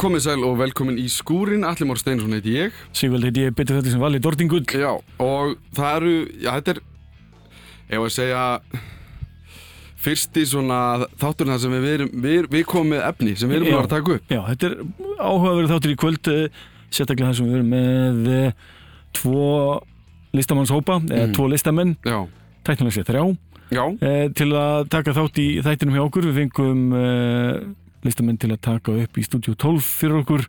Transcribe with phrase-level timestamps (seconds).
[0.00, 2.76] Komið sæl og velkomin í skúrin, Alli Mór Steinsson heiti ég.
[2.96, 4.62] Sigvald heiti ég, betur þetta sem vali Dortingull.
[4.72, 6.80] Já, og það eru, já þetta er,
[7.90, 8.44] ég var að segja,
[10.00, 10.78] fyrsti svona
[11.20, 13.92] þátturinn þar sem við, erum, við, við komum með efni sem við erum bara að
[13.92, 14.32] taka upp.
[14.32, 14.78] Já, þetta er
[15.20, 18.64] áhugaverið þáttur í kvöld, eh, sérstaklega þar sem við erum með eh,
[19.20, 19.44] tvo
[20.40, 21.36] listamannshópa, eða Mm.
[21.36, 22.18] tvo listamenn, Já,
[22.64, 23.24] tæknilega sér þrjá,
[23.76, 26.30] já, eh, til að taka þátt í þættinum hjá okkur.
[26.30, 30.46] Við fengum listamenn til að taka upp í stúdíu 12 fyrir okkur.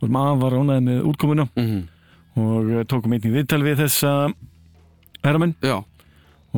[0.00, 1.82] Og erum afar ánæði með útkomuna mhm,
[2.42, 4.12] og eh, tókum einnig viðtal við þessa
[5.22, 5.52] herramenn.
[5.62, 5.76] Já,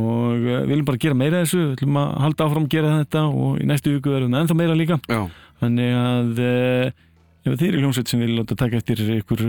[0.01, 2.95] og eh, við viljum bara gera meira þessu, við viljum að halda áfram að gera
[3.03, 5.01] þetta og í næstu viku erum við ennþá meira líka.
[5.11, 5.21] já,
[5.61, 7.05] Þannig að uh,
[7.45, 9.45] ef þið eru hljómsveit sem vil láta taka eftir ykkur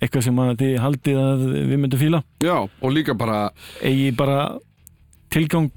[0.00, 2.22] eitthvað sem að þið haldið að við myndum fíla.
[2.44, 3.50] Já, og líka bara,
[3.84, 4.38] eigi bara
[5.32, 5.68] tilgang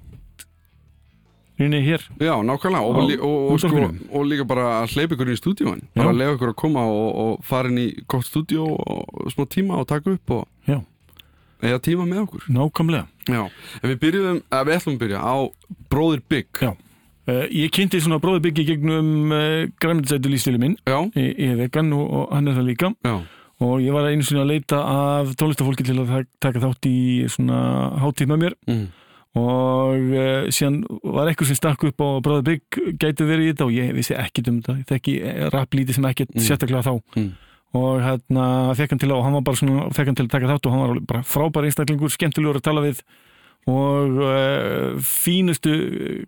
[1.59, 5.37] rinni hér já, nákvæmlega, og, og, og, sko, og líka bara að hleypa ykkur í
[5.37, 5.83] stúdíóin.
[5.95, 9.45] Bara að lefa ykkur að koma og, og fara inn í gott stúdíó og smá
[9.53, 10.79] tíma og taka upp og Já.
[11.61, 12.47] eða tíma með okkur.
[12.49, 13.05] nákvæmlega.
[13.29, 13.43] Já,
[13.83, 15.35] en við byrjuðum, að við ætlum að byrja á
[15.93, 16.63] Bróðir Bygg.
[16.65, 16.73] Já.
[17.23, 22.01] Uh, ég kynnti svona bróðbyggi gegnum uh, græmitisætu lífstili minn Já, í, í vegan og,
[22.19, 23.13] og hann er það líka já,
[23.63, 26.97] og ég var einu sinni að leita af tónlistafólki til að tak- taka þátt í
[27.31, 27.61] svona
[28.03, 28.83] hátíð með mér mm,
[29.39, 33.65] og uh, síðan var eitthvað sem stakk upp á Bróður Bygg gæti verið í þetta
[33.65, 34.75] og ég vissi ekkit um þetta.
[34.83, 35.15] Ég þekki
[35.55, 36.43] rap lítið sem ekkit Mm.
[36.45, 36.93] sérstaklega þá.
[37.17, 37.31] Mm,
[37.73, 38.45] og hérna
[38.77, 40.67] fekk hann til að og hann var bara svona fekk hann til að taka þátt
[40.69, 43.01] og hann var bara frábær einstaklingur, skemmtilegur að tala við.
[43.63, 45.71] Og uh, fínustu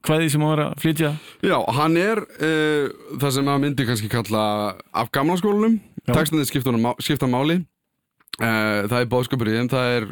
[0.08, 1.10] hvaðið sem hann var að flytja.
[1.44, 2.90] Já, hann er uh,
[3.20, 4.44] það sem maður myndi kannski kalla
[4.96, 5.78] af gamla skólanum,
[6.08, 6.14] Já.
[6.16, 7.66] textandi skipta, máli
[8.40, 10.08] það er bóðskapur í þeim, það er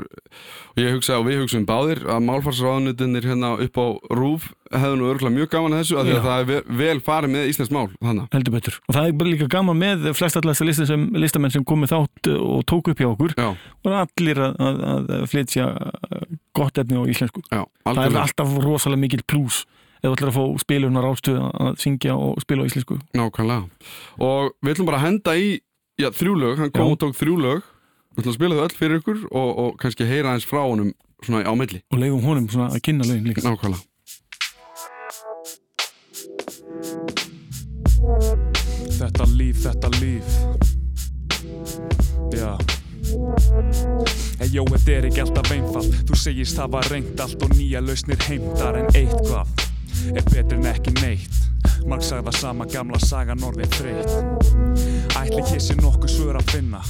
[0.73, 3.85] og ég hugsa og við hugsaum báðir að málfarsráðnutinir hérna upp á
[4.15, 6.01] RÚF hefðu nú örgulega mjög gaman að þessu Já.
[6.01, 7.89] að það er ve- vel farið með íslensk mál
[8.33, 8.79] heldur betur.
[8.87, 11.93] Og það er bara líka gaman með flest allar þessi listin sem, listamenn sem komið
[11.93, 13.35] þátt uh, og tók upp hjá okkur.
[13.37, 13.51] Já,
[13.83, 14.81] og allir að, að,
[15.19, 16.23] að flytja uh,
[16.57, 17.43] gott efni á íslensku.
[17.51, 19.65] Já, það er alltaf rosalega mikil plús
[20.03, 22.97] þú ætlar að fá spilunar ástuð að syngja og spila á íslensku.
[23.15, 23.69] Nákvæmlega.
[24.19, 25.53] Og við ætlum bara að henda í
[26.01, 26.95] já, þrjú lög, hann kom Já.
[26.95, 27.69] og tók þrjú lög
[28.13, 30.93] við ætlum að spila þau öll fyrir ykkur og, og kannski heyra eins frá honum
[31.23, 33.41] svona á milli, og leifum honum svona að kynna lögin líka.
[33.45, 33.81] Nákvæmlega.
[38.99, 40.27] Þetta líf, þetta líf.
[42.33, 42.51] Já.
[44.39, 45.97] Hey, jó, þetta er ekki alltaf einfalt.
[46.09, 49.49] Þú segist hafa reynt allt og nýja lausnir heimtar en eitthvað
[50.13, 51.43] er betur en ekki neitt.
[51.87, 54.11] Marg sagða sama gamla saga norðin þreytt
[55.19, 56.81] Ætli hér sé nokkuð svör að finna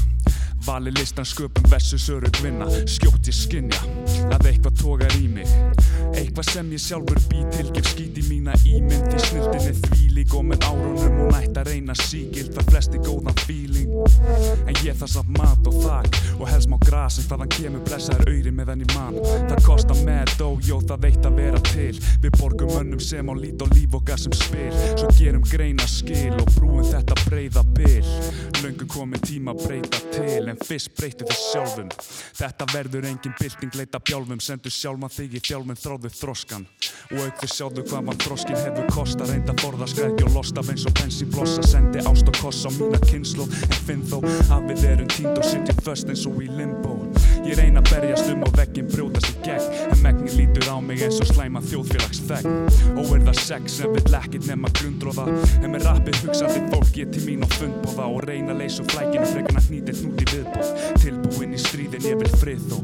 [0.66, 3.81] Vali listan sköpum versus öru gvinna Skjótt ég skinja
[4.31, 5.50] að eitthvað tógar í mig.
[6.16, 9.09] Eitthvað sem ég sjálfur bý til Gef skít í mína ímynd.
[9.12, 13.44] Í snildin er þvílík og með árunum Hún ætti að reyna sígild Það flesti góðan
[13.44, 13.91] feeling.
[14.63, 18.31] En ég þarf samt mat og þak Og helst má gras En hvaðan kemur blessaður
[18.31, 19.19] auðri meðan ég man.
[19.51, 20.47] Það kostar með dó,
[20.90, 21.94] það veit að vera til.
[22.24, 24.72] Við borgum önnum sem á lít og líf okkar sem spil.
[24.98, 28.10] Svo gerum greina skil Og brúum þetta breyða bil.
[28.64, 31.92] Löngu komin tíma breyta til En fyrst breyti þið sjálfum.
[32.40, 34.42] Þetta verður engin bylting leita bjálfum.
[34.44, 36.68] Sendu sjálfan þig í fjálfum þráðu þroskan.
[37.12, 40.88] Og auk þið sjáðu hvað mann þroskin hefur kosta Reynda borða skrækja og losta Eins
[40.90, 41.66] og bensin blossa.
[41.68, 45.46] Sendi ást og koss á mína kynslu En finn þó að við erum tínd og
[45.46, 46.98] sitjum föst eins og í limbo
[47.44, 49.80] Ég reyna að berjast um og veggin brjótast í gegn.
[49.92, 53.95] En megnin lítur á mig eins og slæma þjóðfélags þegn Og er það sex sem
[53.95, 55.25] vill ekkit nema glundróða
[55.60, 59.28] En með rappið hugsandi fólk ég til mín á fundbóða Og reyna að leysa flækinu
[59.34, 60.72] frekar að hnýta í viðbóð
[61.04, 62.78] Tilbúin í stríðin ég vil frið þó.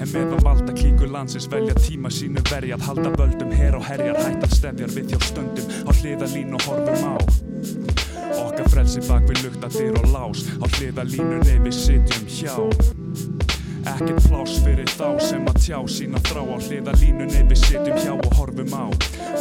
[0.00, 4.16] En meðan valda klíkur landsins velja tíma sínu verja að halda völdum her og herjar
[4.16, 7.14] hættar stefjar við hjá stöndum á hliðalínu horfum á.
[8.46, 12.56] Okkar frelsi bak við luktadir og lás á hliðalínunni við sitjum hjá
[13.80, 18.36] Ekkert pláss fyrir þá sem að tjá sína þrá á hliðalínunni við sitjum hjá og
[18.36, 18.86] horfum á.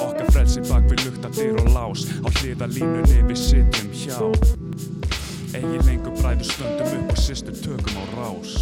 [0.05, 4.19] Okkar frelsi bak við luktadir og lás á hliðalínunni við sitjum hjá.
[5.59, 8.55] Egi lengur bræður stöndum upp og systur tökum á rás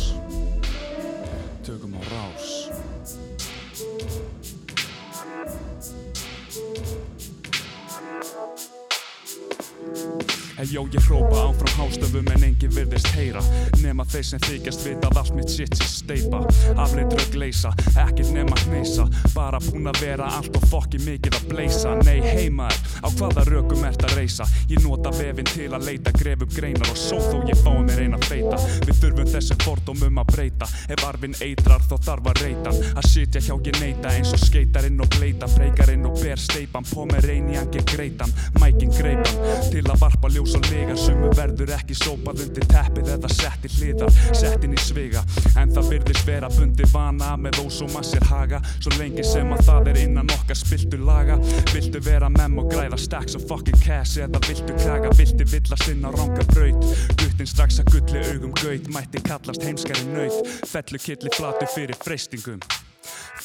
[10.58, 13.42] Yo, ég hrópa áfram hástöfum en enginn virðist heyra.
[13.84, 16.40] Nema þeir sem þykjast vita að allt mitt shit sé steipa
[16.82, 19.06] Afleit raug leysa, ekkert nema hneysa.
[19.36, 23.86] Bara búin að vera allt og fokki mikið að bleisa Nei heimaður, á hvaða rökum
[23.86, 24.48] ert að reysa?
[24.72, 28.02] Ég nota vefinn til að leita, gref upp greinar og svo þó ég fái mér
[28.08, 28.58] eina feita.
[28.88, 30.72] Við þurfum þessum fordómum að breyta.
[30.90, 32.74] Ef arfinn eitrar þá þarf að reyta.
[32.98, 35.52] Að sitja hjá ég neita eins og skeitarinn og bleita.
[35.54, 38.36] Freikarinn og ber steipan, på með reyni gegn greitan.
[38.58, 39.40] Mækin greipan,
[39.70, 43.72] til að varpa ljós og lega Sumu verður ekki sópað undir teppið eða sett í
[43.76, 45.24] hliðar Sett inn í sviga,
[45.60, 49.92] en það byrðist vera bundi vana Með ósóma sér haga, svo lengi sem að það
[49.92, 51.38] er innan okkar spiltu laga.
[51.74, 56.08] Viltu vera mem og græða stacks of fucking cash Eða viltu klaga, viltu villast inn
[56.08, 56.92] á ranga braut?
[57.20, 58.92] Guttin strax að gulli augum gaut.
[58.96, 62.62] Mætti kallast heimskari naut Fellu killi flatu fyrir freystingum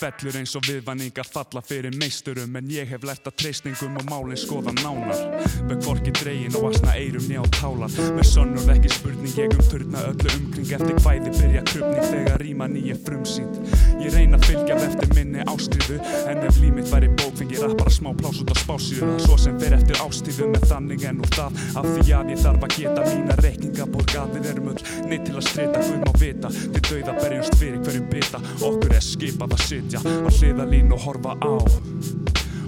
[0.02, 4.40] Fellur eins og viðvanningar falla fyrir meisturum En ég hef lært að treysningum og málinn
[4.40, 5.20] skoða nánar.
[5.68, 10.02] Með korki dregin og asna eirum njá tálar Með sönnur ekki spurning ég um turna
[10.08, 13.60] öllu umkring Eftir hvæði byrja krupning þegar ríman í ég frumsýnd.
[14.02, 16.00] Ég reyna að fylgja eftir minni ástriðu
[16.32, 19.78] En ef límitt væri bók fengi rappara smá plás út á spásíðu Svo sem fer
[19.78, 23.38] eftir ástíðu með þannig en úr það Af því að ég þarf að geta mína
[23.44, 27.56] reikninga Borgað við erum öll neitt til að strita Guð má vita, til dauða berjumst
[27.60, 28.40] fyrir hverjum bita.
[28.64, 31.52] Okkur er skipað að sitja á hliðalínu og horfa á.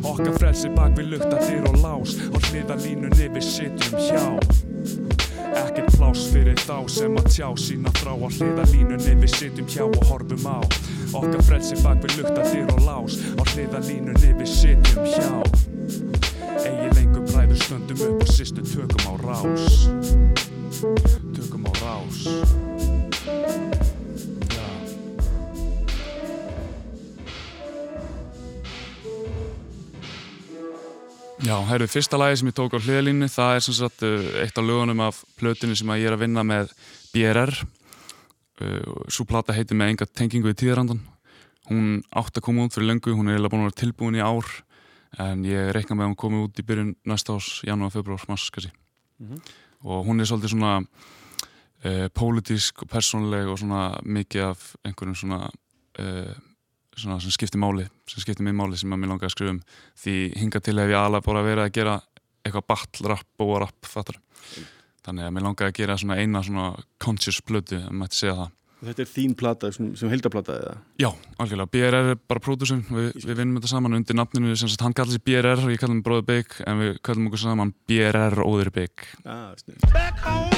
[0.04, 4.24] Okkar frelsi bak við lukta dyr og lás Á hliðalínunni við sitjum hjá.
[5.64, 10.04] Ekkert pláss fyrir þá sem að tjá sína frá Á hliðalínunni við sitjum hjá og
[10.10, 10.60] horfum á.
[11.14, 15.32] Okkar frelsi bak við lukta dyr og lás Á hliðalínunni við sitjum hjá.
[16.64, 19.64] Egi lengur bræður stöndum upp og sýstu tökum á rás.
[21.32, 22.18] Tökum á rás
[31.44, 34.56] Já, herru, fyrsta lagi sem ég tók á hliðalínu, það er sem sagt uh, eitt
[34.56, 36.70] af lögunum af plötinu sem ég er að vinna með
[37.12, 37.52] BRR.
[38.62, 41.02] Uh, Svo plata heitir með enga tengingu í tíðarandan.
[41.68, 44.24] Hún átt að koma út fyrir löngu, hún er eiginlega búin að vera tilbúin í
[44.24, 44.48] ár,
[45.20, 48.48] en ég reikna með að hún komi út í byrjun næsta ás, janúar, februar, mars,
[48.54, 48.72] kannski.
[49.84, 55.44] Og hún er svolítið svona uh, pólitísk og persónleg og svona mikið af einhverjum svona...
[56.00, 56.32] Uh,
[56.96, 59.60] svona sem skiptir máli, sem skiptir mig máli sem að mér langar að skrifa um.
[60.00, 61.98] Því hinga til hef ég alveg bara verið að gera
[62.44, 64.20] eitthvað battle rap, bóa rap, fattar
[65.04, 66.68] þannig að mér langar að gera svona eina svona
[67.02, 68.52] conscious blödu, ef maður ætti segja það.
[68.84, 70.72] Þetta er þín plata, sem, sem heldaplata eða?
[71.00, 71.08] Já,
[71.40, 74.56] algjörlega, BRR er bara pródusum Vi, við vinnum þetta saman undir nafninu.
[74.60, 77.30] Sem sagt, hann kallar sér BRR og ég kallar hann Bróður Big en við kallum
[77.30, 80.53] okkur saman BRR Óður Big Ah,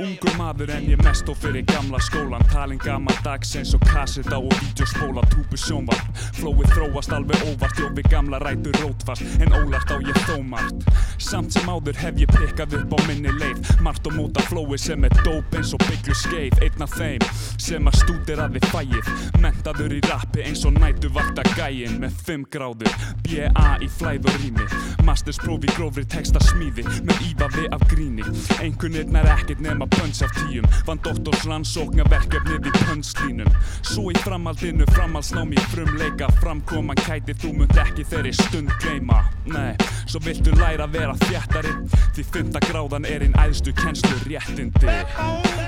[0.00, 4.38] Ungur maður en ég mest og fyrir gamla skólan Talin gammal dags eins og kasseta
[4.38, 6.22] og vídeospóla Túpu sjónvarp.
[6.38, 9.26] Flóið þróast alveg óvart Jófi gamla rætur rótfast.
[9.44, 10.86] En ólart á ég þó margt.
[11.20, 13.60] Samt sem áður hef ég pikkað upp á minni leið.
[13.84, 16.56] Margt og móta flóið sem er dóp eins og bygglu skeið.
[16.64, 17.26] Einn af þeim
[17.60, 19.12] sem að stúdir að þið fæið
[19.44, 22.96] Mentaður í rappi eins og nætu vakta gæin Með 5 gráður.
[23.26, 23.76] B.A.
[23.84, 24.70] í flæð og rými.
[25.04, 28.24] Masterspróf í grófri texta smíði Með ívafi af gríni.
[28.64, 30.66] Einhvernir nær ekkert nema pönns af tíum.
[30.86, 33.50] Vann doktors rannsókna verkefnið í pönnslínum.
[33.82, 36.30] Svo í framhaldinu framhaldsnámi í frumleika.
[36.40, 39.22] Framkoman kæti þú munt ekki þeirri stund gleyma.
[39.50, 39.74] Nei,
[40.06, 41.72] svo viltu læra að vera þjættari
[42.16, 44.96] Því fymta gráðan er einn æðstu kennslu réttindi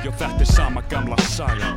[0.04, 1.76] Jó þetta er sama gamla saga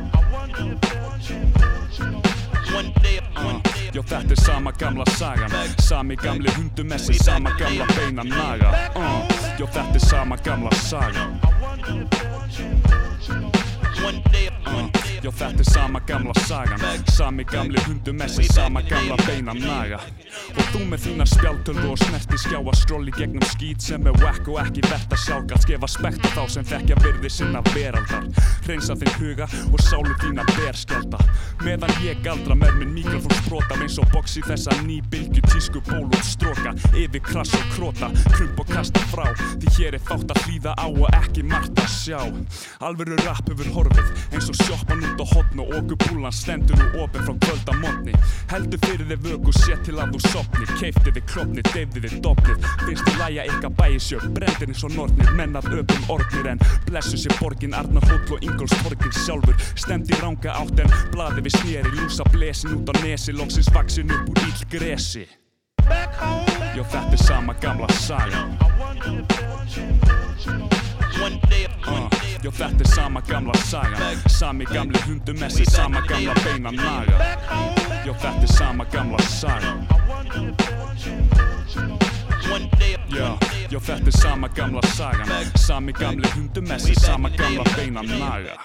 [3.92, 5.50] Jó þetta er sama gamla sagan.
[5.78, 8.72] Sami gamli hundumessi, sama gamla beina naga.
[8.96, 9.22] Uh.
[9.58, 11.40] Jó þetta er sama gamla sagan
[15.26, 16.82] Jó þetta er sama gamla sagan.
[17.10, 19.98] Sami gamli hundumessi, sama gamla beina naga.
[20.54, 24.46] Og þú með þína spjáltölu og snerti skjá að skróli gegnum skít sem er whack
[24.52, 28.28] og ekki verðt að sjálfgalt Gefa spekt á þá sem þekkja virði sinna veraldar.
[28.68, 31.18] Hreinsa þinn huga og sálu þína berskjálta
[31.64, 36.26] Meðan ég galdra með minn mikrofón sprota eins og í þessa nýbylgju tísku ból út
[36.26, 39.26] stróka Yfir krass og króta, krump og kasta frá.
[39.56, 42.20] Því hér er fátt að hlýða á og ekki margt að sjá.
[42.84, 47.28] Alvöru rap hefur horfið eins og sjoppan út á hotn og okupúlan stendur nú opið
[47.28, 48.14] frá kvölda mótni
[48.50, 52.58] Heldur fyrir þið vöku, sé til að þú sopnir Keifti þið klopnir, deyfði þið dopnir.
[52.82, 57.20] Finnst þið læja eitthvað bæjisjör, brendir eins og nornir Menn að öpum ornir en blessu
[57.20, 59.56] sér borgin Arnar Hóll og Ingóls torgin sjálfur.
[59.78, 64.30] Stemdi ranga átt en blaði við sneri Lúsa blesin út á nesi, loksins vaksin upp
[64.34, 65.26] úr ill gresi
[66.76, 68.42] Jó þetta er sama gamla saga.
[71.16, 72.15] I
[72.46, 72.46] wonder if One day, one day.
[72.46, 77.18] Já þetta er sama gamla sagan Sami gamli hundumessi, sama gamla beina naga
[78.06, 79.86] Já þetta er sama gamla sagan
[82.52, 83.38] One day, Já,
[83.70, 88.56] já þetta er sama gamla sagan Sami gamli hundumessi, sama gamla beina naga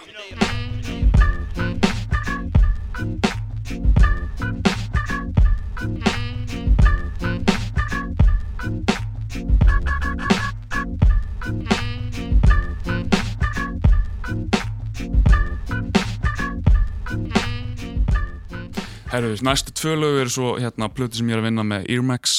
[19.11, 22.35] Herru, næstu tvö lög eru svo hérna plöti sem ég er að vinna með Earmax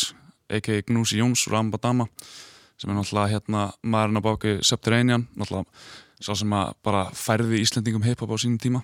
[0.49, 0.79] a.k.a.
[0.89, 2.07] Gnúsi Jóns og Rambadama
[2.81, 5.69] sem er náttúrulega hérna maðurinn á báki Subterranean náttúrulega
[6.25, 8.81] sá sem að bara færði Íslendingum hip-hop á sínum tíma.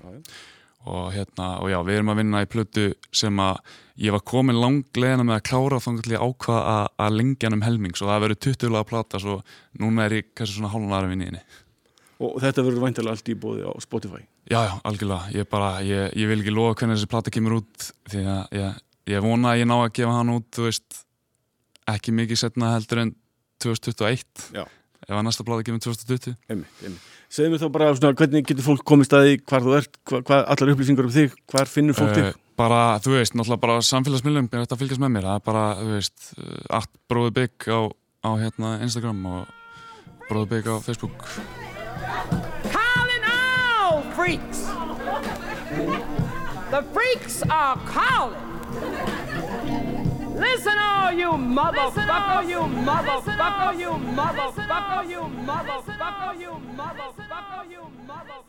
[0.85, 3.63] Og hérna, og já, við erum að vinna í plötu sem að
[4.05, 7.57] ég var komin langlegina með að klára þannig til ég ákvað að, að lengja hann
[7.57, 7.97] um helming.
[7.97, 9.39] Svo það verður 20 lag að plata svo
[9.81, 11.43] núna er ég kannski svona hálfum aðra vinni inni
[12.19, 16.15] Og þetta verður væntalega allt í bóði á Spotify Já, já, algjörlega, ég bara, ég,
[16.19, 18.81] ég vil ekki lofa hvernig þessi plata kemur út því að ég,
[19.13, 21.05] ég vona að ég ná að gefa hann út, þú veist
[21.89, 23.13] ekki mikið setna heldur en
[23.63, 24.65] 2021 Já.
[25.07, 27.07] ef að næsta plata kemur 2020 Einmitt, einmitt.
[27.29, 30.21] Segðu mér þá bara svona, hvernig getur fólk komist að því hvar þú ert, hva,
[30.25, 32.39] hva, allar upplýsingar um þig, hvar finnur fólk Eh, þig?
[32.59, 35.65] bara, þú veist, náttúrulega bara samfélagsmiðlum er þetta að fylgjast með mér, það er bara,
[35.79, 36.29] þú veist
[36.81, 37.81] allt bróði bygg á,
[38.27, 39.53] á hérna, Instagram og
[40.31, 41.29] bróði bygg á Facebook
[42.71, 44.61] calling all freaks.
[46.71, 48.49] The freaks are calling.
[50.35, 57.91] Listen, all you motherfucker, you motherfucker, you motherfucker, you motherfucker, you motherfucker, you motherfucker, you
[58.07, 58.39] motherfucker.
[58.39, 58.48] Don't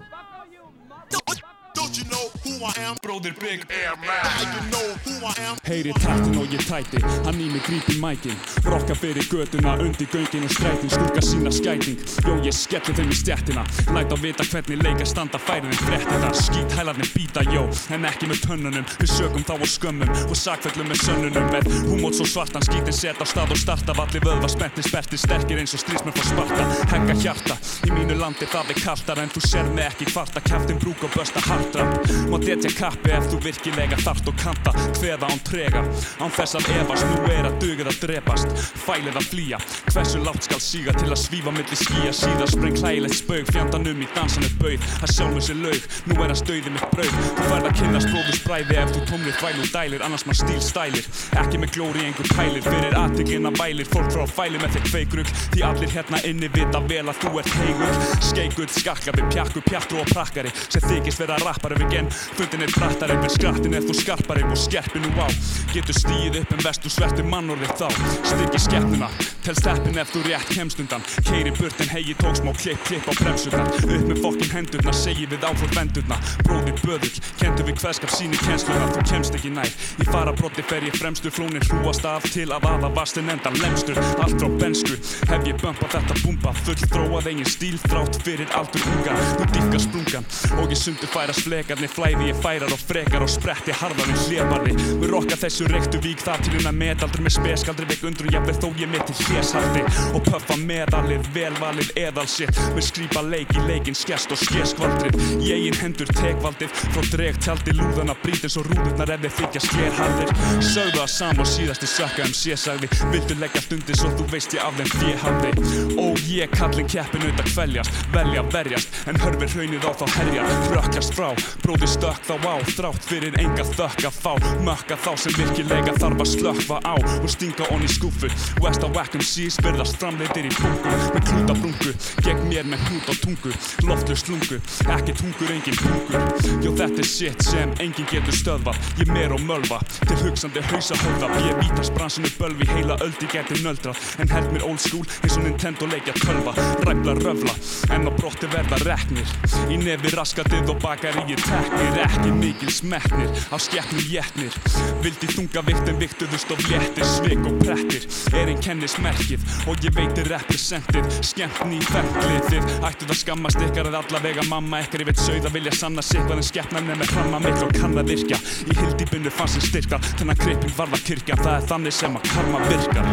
[1.97, 2.95] you know who I am?
[3.03, 5.57] Bróðir bygg Now you know who I am.
[5.63, 8.35] Heyri taktin og ég tæti, hann í mig grípi mækin.
[8.65, 13.17] Rokka fyrir göduna, undir göngin og strætin Skugga sína skæting, jó ég skelli þeim í
[13.21, 16.33] stjættina Læt á vita hvernig leika standa færin en fréttina.
[16.33, 18.85] Skít hælarnir býta, jó, en ekki með tönnunum.
[18.99, 21.49] Við sögum þá og skömmum og sakfellum með sönnunum.
[21.53, 25.61] Með húmót svo svartan, skítin set á stað og starta Valli vöðva spennti, sperti, sterkir
[25.61, 26.67] eins og strísmenn frá Sparta.
[26.93, 30.79] Hegga hjarta, í mínu landi það er kaltar En þú ser mig ekki kvarta, kæftin
[30.79, 31.41] brúk og bösta
[31.79, 35.83] hardrapp Má detja kappi ef þú virkilega þarft og kanta Hveða án trega,
[36.21, 39.59] án þess að efast Nú er að dugið að drepast, fælið að flýja
[39.89, 42.11] Hversu látt skal síga til að svífa milli skýja.
[42.13, 44.85] Síðar spreng hlægilegt spaug, fjandanum í dansanu bauð.
[45.01, 47.15] Að sjálfum sér laug, nú er að stauði mitt brauð.
[47.39, 50.61] Þú færð að kynnast bróðus bræði ef þú tómlir þvæl og dælir Annars mann stíl
[50.63, 51.09] stælir,
[51.41, 55.65] ekki með glóri einhver pælir Fyrir aðtökina vælir, fólk frá fæli með þeir kveikrug Því
[55.69, 60.53] allir hérna inni vita vel að þú ert heigur Skeikull, skakkabi, pjakku, pjattru og prakkari
[60.67, 62.09] Sem þykist vera rappari við genn.
[62.09, 65.27] Fundin er brattari, menn skrattin er þú skarpari Og skerpi nú á,
[65.73, 67.87] getur stíð upp en vestu svertu mannorðið þá.
[68.31, 69.09] Styrki skeppnuna,
[69.45, 71.03] tel steppin ef þú rétt kemst undan.
[71.27, 73.69] Keiri burt en hegi tók smá klipp, klipp á bremsurnar.
[73.69, 78.91] Upp með fokkin hendurna, segi við áfór vendurna Bróðir böðull, kentu við hverskap síni kennslunar
[78.95, 79.69] Þú kemst ekki nær,
[80.01, 83.99] í farabrotti fer ég fremstur Flónin hrúast af til að aða vastin endan lemstur.
[84.23, 84.97] Allt frá bensku,
[85.29, 89.17] hef ég bömpa þetta búmba Full þróað eigin stíl, þrátt fyrir aldur unga.
[89.39, 93.73] Nú dýfka sprungan, og ég sundur færast flekarnir Flæði ég færar og frekar og spretti
[93.75, 98.05] harðar en hlébarði Við rokka þessu reyktu vík það til unna metaldri Með speskaldri veik
[98.07, 99.83] undrun, jafnvel þó ég mitt til hlésaldi.
[100.15, 102.59] Og pöffa medalið, velvalið eðalsitt.
[102.75, 105.17] Með skrýpa leik í leikinn skest og skeskvaldrið.
[105.43, 110.33] Í eigin hendur tekvaldið Frá dreg tjaldi lúðana brýtir svo rúðurnar ef þeir þykja skerhaldir
[110.65, 114.65] Sögðu að sam og síðasti sökka um sérsagði Vildu leggja stundir svo þú veist ég
[114.65, 115.51] af þeim fjehafði
[115.99, 121.15] Ó ég kallin keppin auðvitað kveljast Velja verjast en hörfir hraunið á þá herjar Rökkast
[121.17, 121.29] frá,
[121.63, 124.33] bróði stökk þá á Þrátt fyrir enga þökk að fá.
[124.65, 128.29] Mökka þá sem virkilega þarf að slökva á Og stinga onni í skúfu
[128.63, 131.93] West á Wackham Seas virðast framleitir í bungu Með klúta brungu,
[132.25, 133.53] gegn mér með hnút á tungu
[133.87, 134.59] Loftur slungu,
[134.97, 139.43] ekki tungur engin bungur Jó þetta er shit sem engin getur stöðvað Ég mer og
[139.45, 144.51] mölva, til hugsandi hausa höfða Ég vítast bransinu bölvi, heila öldi geti nöldrað En held
[144.55, 146.53] mér old school eins og Nintendo leikja tölva
[146.85, 147.53] Ræfla röfla,
[147.95, 149.27] en á brotti verða reknir.
[149.71, 154.55] Í nefi raskatið og bakaríi teknir Ekki mikil smekknir, á skeppnum jétnir
[155.03, 159.95] Vildi þunga vikt en viktuðust of léttir Svik og prettir, er einn kennismerkið Og ég
[159.97, 165.03] veitir representið, skemmt ný ferklið Þið ættuð að skammast ykkar að allavega mamma ykkar.
[165.03, 167.75] Ég veit sauð að vilja sanna sig hvað en skeppnan er með framma miklu og
[167.77, 171.95] kann að virka Í hildýbundu fann sem styrka, þennan kreipin varða kirkja Það er þannig
[171.95, 173.11] sem að karma virkar.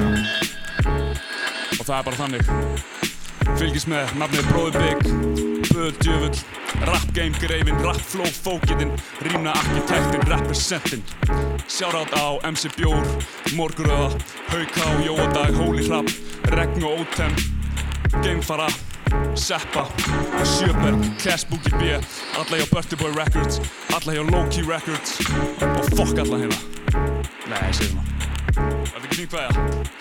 [1.76, 2.48] Og það er bara þannig.
[3.56, 6.34] Fylgist með nafnið Bróður Big Böð djöfull
[6.86, 11.02] Rap game greifin, rap flow fókitinn Rýmna arkitektin, representin.
[11.68, 13.06] Shoutout á MC Bjór
[13.56, 14.10] Morguröða,
[14.48, 16.08] Hauká, Jóadag, Hóli Hrapp
[16.44, 17.34] Regn og Ótem
[18.22, 18.68] Geimfara,
[19.34, 19.86] Seppa,
[20.44, 20.98] Sjöberg,
[21.50, 21.82] Boogie B
[22.38, 23.60] Alla hjá Birthday Boy Records
[23.92, 25.20] Alla hjá Low-Key Records
[25.60, 26.56] Og fokk alla hérna.
[27.52, 28.04] Nei, segir svona
[28.56, 29.95] Þetta er ekki fínt kvæða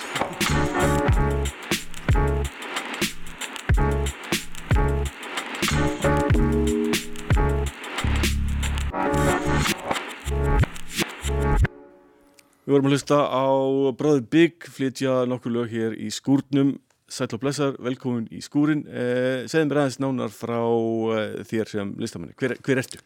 [12.66, 13.46] Við vorum að hlusta á
[13.94, 16.76] Bróður Big flytja nokkur lög hér í skúrnum.
[17.06, 21.92] Sæll og blessar, velkomin í skúrin eh, Segðu mér aðeins nánar frá eh, þér sem
[22.02, 22.34] listamanni.
[22.40, 23.02] Hver, hver ertu?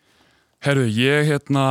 [0.64, 1.66] Herru, ég hérna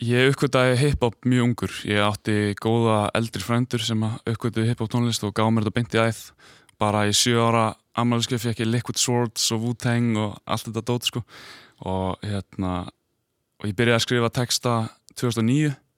[0.00, 1.72] Ég uppkvitaði hip-hop mjög ungur.
[1.84, 6.00] Ég átti góða eldri frændur sem uppkvitaði hip-hop tónlist og gáði mér þetta beint í
[6.00, 6.20] æð.
[6.80, 7.64] Bara í sjö ára
[8.00, 11.20] ammæliskeið fekk ég Liquid Swords og Wu-Tang og allt þetta dót sko.
[11.84, 12.86] Og hérna
[13.60, 14.74] og ég byrjaði að skrifa texta
[15.20, 15.89] 2009 og það,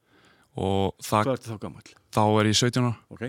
[0.56, 1.82] Hvað ertu þá gammal?
[2.12, 2.97] þá er ég 17 ára.
[3.14, 3.23] Ok,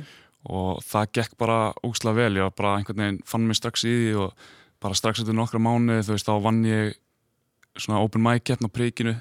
[0.54, 2.34] og það gekk bara úkslega vel.
[2.40, 4.50] Ég var bara einhvern veginn, fann mig strax í því og
[4.84, 6.98] bara strax eftir nokkra mánuði þú veist, þá vann ég
[7.80, 9.16] svona open mic keppn á príkinu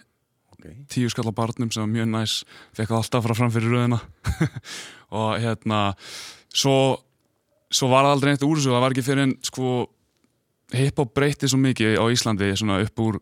[0.63, 0.67] ok.
[0.91, 2.35] Tíu skall á barnum sem var mjög næs
[2.77, 4.01] fekk alltaf að fara fram fyrir röðina.
[5.19, 5.81] Og hérna
[6.53, 6.77] svo,
[7.71, 8.73] svo var það aldrei neitt úr þessu.
[8.73, 9.73] Það var ekki fyrir en sko
[10.73, 13.21] hip-hop breytti svo mikið á Íslandi svona upp úr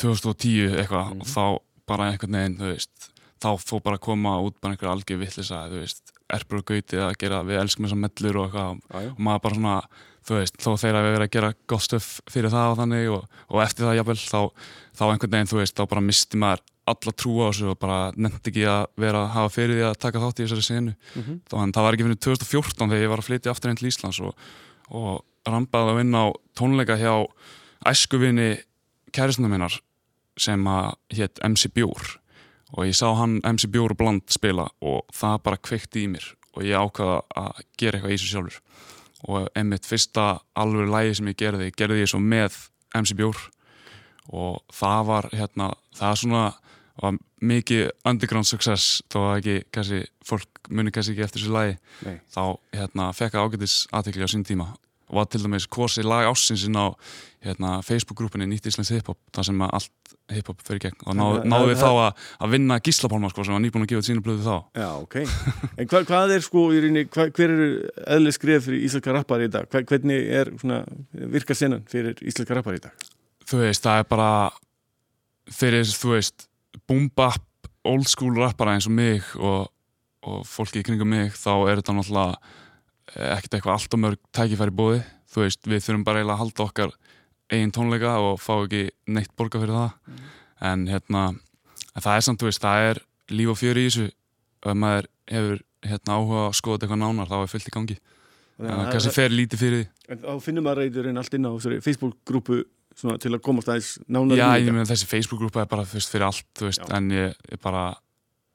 [0.00, 1.18] 2010 eitthvað.
[1.20, 1.44] Og þá
[1.88, 3.10] bara einhvern veginn þú veist,
[3.44, 7.00] þá fór bara að koma út bara einhver algjör vittlisa þú veist, erpur og gauti
[7.04, 9.08] að gera við elskum þessar mellur og eitthvað.
[9.12, 9.78] Og maður bara svona,
[10.24, 13.10] þú veist, þó þeir að við verið að gera gott stöf fyrir það og þannig
[13.14, 16.64] og, og eftir það jafnvel, þá, þá einhvern veginn, þú veist, þá bara misti maður
[16.84, 20.00] alla trú á þessu og bara nefndi ekki að vera að hafa fyrir því að
[20.04, 20.94] taka þátt í þessari senu.
[21.14, 21.38] Mhm.
[21.48, 24.20] þannig það var ekki fyrir 2014 þegar ég var að flytja aftur einn til Íslands
[24.20, 24.34] og,
[24.92, 27.14] og rambaði að vinna á tónleika hjá
[27.88, 28.50] æskuvinni
[29.16, 29.78] kæristuna minnar
[30.40, 32.18] sem að hétt MC Bjór
[32.74, 36.66] og ég sá hann MC Bjór bland spila og það bara kveikti í mér og
[36.66, 38.58] ég ákvaða að gera eitthvað í þessu sjálfur.
[39.24, 40.26] Og einmitt fyrsta
[40.58, 42.58] alveg lægi sem ég gerði, gerði ég svo með
[42.94, 43.40] MC Bjór.
[44.34, 46.44] Og það var hérna, það er svona
[47.02, 52.18] var mikið underground success þó að ekki, kannski, fólk muni kannski ekki eftir þessu lægi
[52.32, 52.42] þá
[52.76, 54.68] hérna, fekk það ágætis aðtekli á sín tíma
[55.10, 56.86] og var til dæmis kosið lag ásinsinn á
[57.44, 59.90] hérna, Facebook-grúpinni Nýtt Íslands Hip-Hop þar sem allt
[60.32, 63.60] hip-hop fyrir gegn og náðu, að- við þá að, að vinna Gíslapálma sko, sem var
[63.60, 65.16] nýbúin að gefa sínu blöðu þá Já, ok
[65.76, 67.68] En hva, hvað er sko í rauninni, hva, hver eru
[68.16, 69.68] eðli skrif fyrir íslenska rappar í dag?
[69.68, 70.80] Hva, hvernig er svona,
[71.12, 72.96] virka senan fyrir íslenska rappar í dag?
[73.44, 74.30] þú veist, það er bara
[75.52, 76.46] fyrir, þú veist
[76.88, 77.42] boom bap,
[77.84, 79.68] old school rappara eins og mig og,
[80.24, 82.38] og fólki í kringum mig, þá er þetta náttúrulega
[83.12, 86.64] ekkert eitthvað allt og mörg tækifæri bóði, þú veist, við þurfum bara eiginlega að halda
[86.64, 86.94] okkar
[87.52, 90.20] eigin tónleika og fá ekki neitt borga fyrir það.
[90.64, 91.24] En hérna,
[91.92, 93.02] en það er samt, þú veist, það er
[93.34, 94.08] líf og fjör í þessu.
[94.64, 97.98] Ef maður hefur hérna áhuga að skoða eitthvað nánar, þá er fullt í gangi.
[98.62, 100.20] En það kannski fer lítið fyrir því.
[100.22, 101.52] Þá finnum maður reyður allt inn á
[101.84, 102.62] Facebook-grúpu
[102.98, 106.28] svona til að komast aðeins nánar Já, ég meina þessi Facebook-grúpa er bara veist, fyrir
[106.28, 106.90] allt, þú veist, Já.
[106.98, 107.88] en ég, ég bara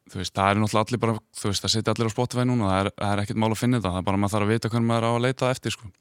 [0.09, 2.69] þú veist, það er náttúrulega allir bara þú veist, það setja allir á Spotify núna,
[2.69, 4.53] það er, það er ekkert mál að finna þetta, það er bara maður þarf að
[4.53, 5.91] vita hvernig maður á að leita eftir, sko.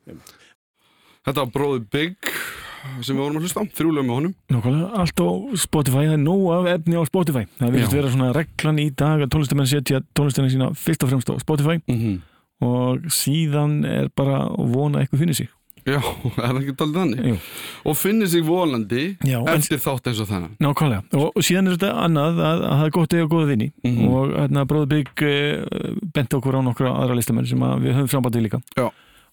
[1.29, 2.33] Þetta var Bróði Big
[3.03, 5.29] sem við vorum að hlusta á, þrjúlega með honum Nákvæmlega, allt á
[5.61, 7.45] Spotify, það er nóg af efni á Spotify.
[7.59, 7.99] Það virðist Já.
[7.99, 11.77] vera svona reglan í dag að tónlistamenn setja tónlistina sína fyrst og fremst á Spotify
[11.81, 12.19] mm -hmm.
[12.69, 15.51] og síðan er bara að vona eitthvað finnir sig.
[15.89, 15.99] Já,
[16.43, 17.37] er það ekki talið þannig Jú.
[17.89, 21.03] Og finnir sig volandi Já, en, eftir þátt eins og þennan nákvæmlega.
[21.19, 24.09] Og, og síðan er þetta annað að, að það er gott eða góða vinni Mhm.
[24.13, 28.11] og hérna Bróður Bygg eh, benti okkur á nokkra aðra listamenn sem að við höfum
[28.13, 28.61] frambandið líka.
[28.79, 28.89] Já.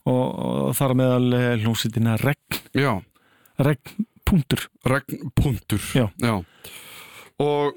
[0.06, 2.91] Og, og þar meðal eh, hljómsveitina Regn, Já,
[3.65, 4.68] Regn punktur.
[4.86, 6.36] regnpuntur Já.
[7.41, 7.76] Og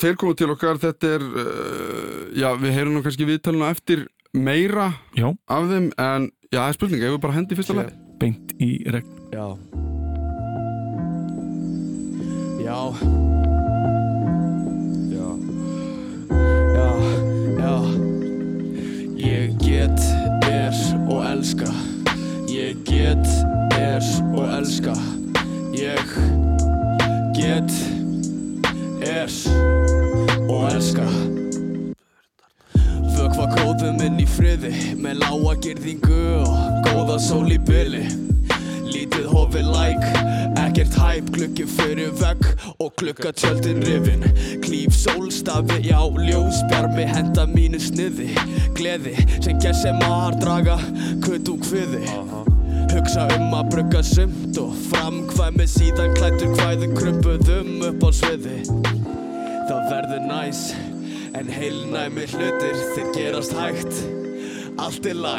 [0.00, 4.04] þeir komu til okkar, þetta er uh, Já, við heyrum nú kannski viðtalinu eftir
[4.36, 7.76] meira Já, af þeim En já, það er spurning, ef við bara hendi í fyrsta
[7.78, 9.16] lagi beint í Regn.
[9.32, 9.56] Já.
[12.60, 12.80] Já.
[15.10, 15.28] Já.
[16.76, 16.90] Já.
[17.62, 17.74] Já.
[19.16, 20.04] Ég get,
[20.50, 20.76] er
[21.08, 21.72] og elska.
[22.52, 23.26] Ég get,
[23.78, 24.04] er
[24.34, 24.94] og elska.
[25.72, 26.16] Ég
[27.34, 27.72] get,
[29.00, 29.28] er
[30.48, 31.39] og elska
[33.60, 38.02] Kóðum inn í friði með lága girðingu og góða sól í byli
[38.90, 40.02] Lítið hofi læk,
[40.58, 42.42] ekkert hæp, gluggi fyrir vegg
[42.82, 44.24] og glugga tjöldin rifin.
[44.64, 48.32] Klíf sólstafi, já, ljósbjarmi, henda mínu sniði.
[48.74, 50.78] Gleði sem gessi mar draga,
[51.22, 52.02] kutt úr kviði.
[52.90, 58.62] Hugsa um að brugga sumt og framkvæmi síðan klættur kvæðum krumpuðum upp á sviði.
[59.70, 60.64] Það verður næs
[61.38, 63.98] En heilnæmi hlutir þeir gerast hægt.
[64.82, 65.36] Allt er læ.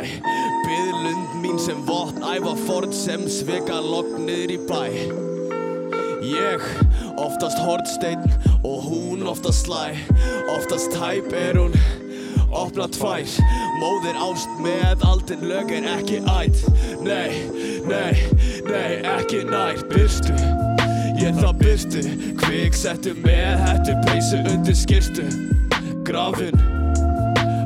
[0.64, 4.86] Byðlund mín sem vopn Æfa ford sem sveka logn niður í bæ.
[6.24, 6.64] Ég
[7.20, 8.24] oftast hortsteinn
[8.64, 9.98] og hún oftast slæ.
[10.56, 11.76] Oftast tæp er hún.
[12.52, 13.28] Opna tvær.
[13.84, 16.66] Móðir ást með aldin lög er ekki ætt
[17.04, 17.32] Nei,
[17.88, 18.16] nei,
[18.68, 19.80] nei, ekki nær.
[19.92, 20.36] Byrstu,
[21.20, 22.04] ég það byrstu.
[22.44, 25.28] Kviksettu með hættu peysu undir skirtu
[26.08, 26.58] Grafin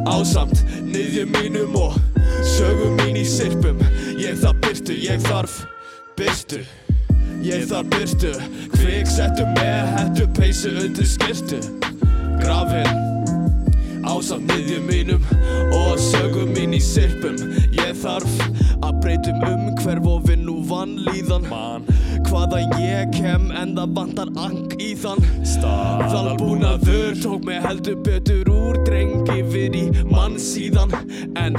[0.05, 1.95] Ásamt niðjum mínum og
[2.45, 3.79] sögum mín í sirpum.
[4.21, 5.57] Ég það byrtu, ég þarf
[6.19, 6.61] byrstu
[7.45, 8.35] Ég þarf byrstu
[8.75, 11.59] Kviksettu með hættu peysu undir skirtu
[12.43, 13.05] Grafin
[14.05, 15.23] Ásamt niðjum mínum
[15.73, 17.39] og sögum mín í sirpum.
[17.73, 18.35] Ég þarf
[18.85, 21.87] að breytum um hverf og vinn nú vannlíðan Man.
[22.35, 25.21] Hvaða ég kem en það vantar ang í þann.
[25.47, 27.13] Staðalbúnaður.
[27.23, 30.91] Tók mig heldur betur úr dreng yfir í mann síðan.
[31.39, 31.55] En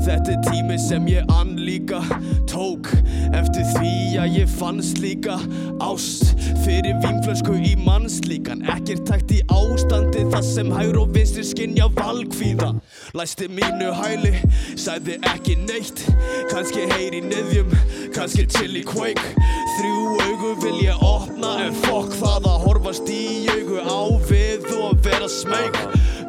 [0.00, 2.00] þetta er tími sem ég ann líka
[2.48, 2.88] tók
[3.34, 5.36] Eftir því að ég fannst líka
[5.82, 6.32] ást
[6.64, 8.64] Fyrir vínflösku í mannslíkan.
[8.72, 12.72] Ekkert tækt í ástandi Það sem hægur og vinstri skinja valkvíða.
[13.12, 14.32] Læsti mínu hæli
[14.72, 16.06] Sæði ekki neitt.
[16.48, 17.76] Kanski heyri neðjum
[18.16, 19.34] Kanski chill í quake
[19.74, 24.98] Þrjú augu vil ég opna En fokk það að horfast í augu á við og
[25.04, 25.78] vera smeg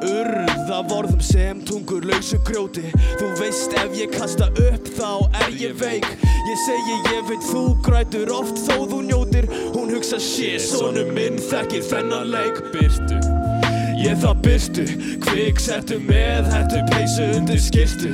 [0.05, 2.83] Urða vorðum sem tungur lausu grjóti.
[3.19, 5.09] Þú veist ef ég kasta upp þá
[5.45, 6.07] er ég veik.
[6.45, 9.47] Ég segi ég veit þú grætur oft þó þú njótir.
[9.73, 12.61] Hún hugsa shit, sonu minn þekkir þennan leik.
[12.75, 13.21] Byrtu
[13.95, 14.83] Ég það byrtu,
[15.23, 18.11] kviksettu með hættu peysu undir skirtu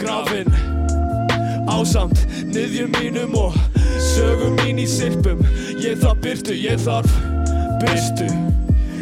[0.00, 0.48] Grafin.
[1.70, 3.54] Ásamt niðjum mínum og
[4.14, 5.42] sögum mín í sirpum.
[5.82, 7.22] Ég það byrtu, ég þarf
[7.84, 8.28] byrtu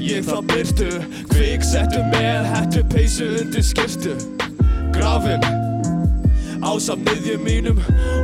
[0.03, 0.88] Ég það byrtu,
[1.31, 4.16] kviksettu með hættu peysu undir skirtu
[4.90, 5.62] Grafin
[6.62, 7.79] Ásamt niðjum mínum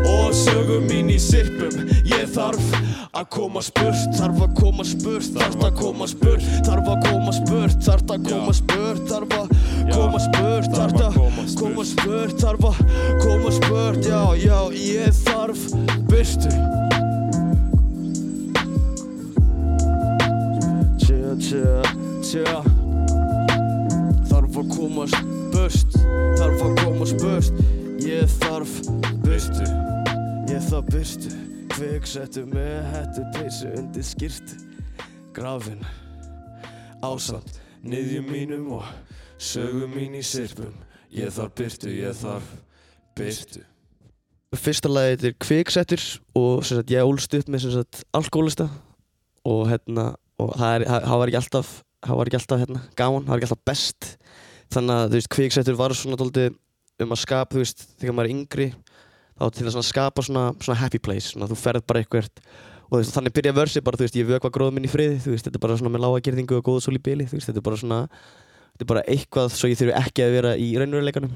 [0.06, 1.74] og sögum mín í sirpum
[2.06, 2.62] Ég þarf
[3.18, 7.80] að koma spurt, þarf að koma spurt, þarf að koma spurt Þarf að koma spurt,
[7.82, 9.50] þarf að koma spurt, þarf að
[9.90, 11.18] koma spurt Þarf að
[11.58, 12.78] koma spurt, þarf að
[13.24, 15.64] koma spurt Já, já, ég þarf
[16.06, 16.52] byrtu
[21.02, 21.74] Tja, tja,
[22.22, 22.62] tja
[24.30, 25.98] Þarf að komast burt
[26.38, 27.77] Þarf að komast burt
[28.18, 28.70] Ég þarf
[29.22, 29.66] byrtu
[30.50, 31.28] Ég þarf byrtu
[31.70, 34.56] Kviksettu með hættu peysu undir skirtu
[35.36, 35.84] Grafin
[37.04, 38.90] Ásamt Niðjum mínum og
[39.38, 40.74] sögum mín í sirpum
[41.14, 42.50] Ég þarf byrtu, ég þarf
[43.14, 43.62] byrtu
[44.66, 46.10] Fyrsta lagi þetta er kviksettur
[46.42, 48.66] og sagt, ég ólst upp með sagt, alkoholista
[49.46, 50.10] og hérna
[50.42, 51.76] og það, er, það, var ekki alltaf
[52.08, 54.14] var ekki alltaf hérna, gaman, það var ekki alltaf best.
[54.74, 56.50] Þannig að kviksettur var svona dóldi
[57.04, 58.68] um að skapa, þú veist, þegar maður er yngri
[59.38, 62.30] þá til að svona skapa svona, svona happy place, svona þú ferð bara eitthvað
[62.88, 65.34] og veist, þannig byrja vörsið bara, þú veist, ég vökva gróðum minn í friði, þú
[65.34, 67.50] veist, þetta er bara svona með lága gerðingu og góða sól í byli, þú veist,
[67.50, 70.70] þetta er bara svona þetta er bara eitthvað svo ég þurfi ekki að vera í
[70.80, 71.34] raunveruleikanum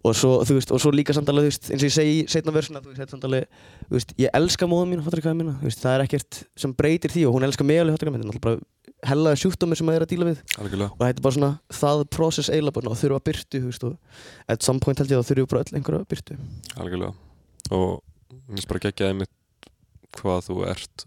[0.00, 2.20] og svo, þú veist, og svo líka samtalið, þú veist, eins og ég segi í
[2.32, 5.34] setna versuna, þú veist, þetta samtalið, þú veist, ég elska móðum mín, fattur ekki hvað
[5.34, 7.98] ég minna, þú veist, það er ekkert sem breytir því og hún elskar mig alveg,
[7.98, 8.64] fattur ekki hvað ég minna,
[9.06, 10.42] hellaði sjúkdómir sem maður er að díla við.
[10.60, 10.90] Algjörlega.
[10.96, 14.66] Og þetta er bara svona, það process eiginlega bara, og þurfa að byrtu, og at
[14.66, 16.38] some point held ég að þurfa bara öll einhverja byrtu.
[16.76, 17.14] Algjörlega.
[17.70, 17.88] Og
[18.30, 19.70] mér finnst bara geggjaði mitt
[20.18, 21.06] hvað þú ert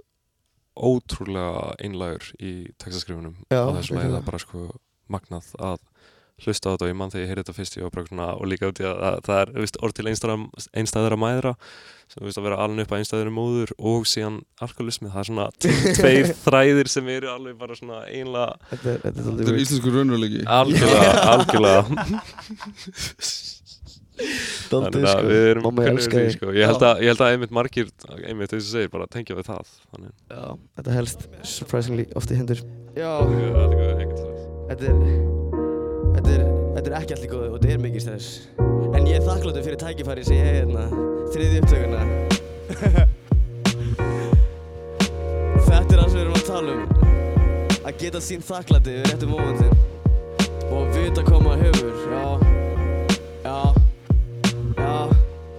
[0.74, 4.62] ótrúlega einlægur í textaskrifunum á þessum lagi það er bara sko
[5.12, 5.84] magnað að
[6.46, 8.30] hlusta á þetta og ég mann þegar ég heyrði þetta fyrst ég var bara svona
[8.38, 11.54] og líka út í að, að það er veist, orð til einstæðra mæðra
[12.14, 15.48] sem veist að vera alveg upp að einstæðra móður og síðan alkoholismi, það er svona
[15.64, 19.94] tve- tveir þræðir sem eru alveg bara svona einlega Þetta er, þetta er er íslensku
[19.96, 20.44] raunveruleiki.
[20.60, 21.84] Algjörlega, algjörlega.
[24.14, 26.34] Þannig að sko, við erum því, þig.
[26.36, 26.52] sko.
[26.54, 27.90] ég, held að, ég held að einmitt margir
[28.22, 30.12] einmitt þess að segir bara tengja við það þannig.
[30.30, 30.44] Já,
[30.80, 31.26] þetta helst
[31.56, 32.62] surprisingly oft í hendur.
[32.94, 34.14] Já, er
[34.70, 35.42] þetta er,
[36.14, 36.42] þetta er,
[36.76, 38.28] þetta er ekki allir góðu og þetta er mikið stress.
[38.94, 40.84] En ég er þakkláttur fyrir tækifæri sem ég hef hérna,
[41.34, 42.02] þriði upptökuna.
[45.68, 46.84] þetta er það sem við erum að tala um.
[47.84, 49.76] Að geta sín þakklæti við réttum mómentin.
[50.74, 52.26] Og vita hvað maður hefur, já.
[53.44, 53.60] Já.
[54.80, 54.96] Já.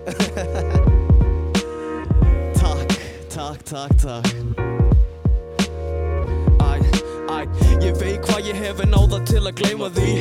[2.61, 2.91] takk,
[3.35, 4.29] takk, takk, takk.
[7.85, 10.13] Ég veit hvað ég hef en á það til að gleyma því.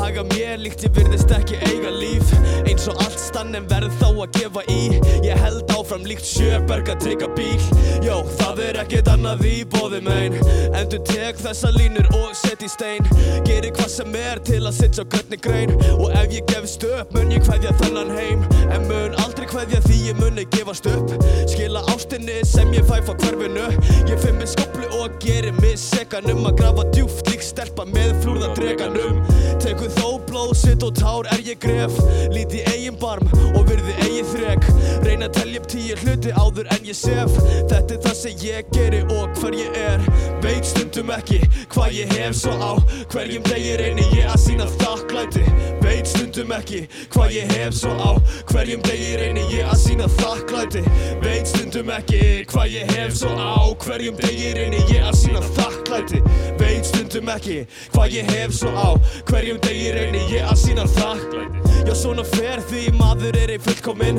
[0.00, 2.32] Haga mér líkt ég virðist ekki eiga líf.
[2.66, 4.80] Eins og allt stann en verð þá að gefa í.
[5.24, 7.60] Ég held áfram líkt sjöberg að trygga bíl.
[8.02, 10.34] Jó, það er er ekkert annað í bóði mein.
[10.76, 13.06] Endur tek þessa línur og set í stein.
[13.46, 15.74] Gerir hvað sem er til að sitja á grönni grein.
[15.96, 18.42] Og ef ég gefst upp mun ég kveðja þennan heim.
[18.74, 21.14] En mun aldrei kveðja því ég muni gefast upp.
[21.46, 23.70] Skila ástinni sem ég fæ frá hverfinu.
[24.10, 28.14] Ég finn mér skoplu og gerir mig sekan um að grafa djúft Lík stelpa með
[28.22, 29.18] flúrða dreganum
[29.60, 31.92] Tekur þó blóð, sitt og tár er ég gref.
[32.32, 34.68] Líti eigin barm og virði eigin þrek.
[35.04, 37.32] Reyna að telja upp tíu hluti áður en ég sef.
[37.68, 40.04] Þetta er það sem ég geri og hver ég er.
[40.44, 41.40] Veit stundum ekki
[41.72, 42.72] hvað ég hef svo á.
[43.12, 45.44] Hverjum degi reyni ég að sína þakklæti.
[45.84, 48.10] Veit stundum ekki hvað ég hef svo á.
[48.52, 50.84] Hverjum degi reyni ég að sína þakklæti.
[51.24, 53.54] Veit stundum ekki hvað ég hef svo á.
[53.84, 56.22] Hverjum degi reyni ég að sína þakklæti.
[56.62, 57.62] Veit stundum ekki
[57.92, 58.88] hvað ég hef svo á.
[59.28, 64.16] Hverjum degi reyni ég að sína þakklæti Já svona fer því maður er ei fullkominn.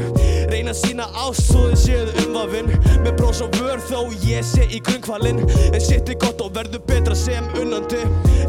[0.47, 2.69] Reyna að sína ást svo þið séðu umvafinn.
[3.03, 5.41] Með brós og vör þó ég sé í grungvalinn
[5.73, 7.99] En sitt er gott og verður betra sem unnandi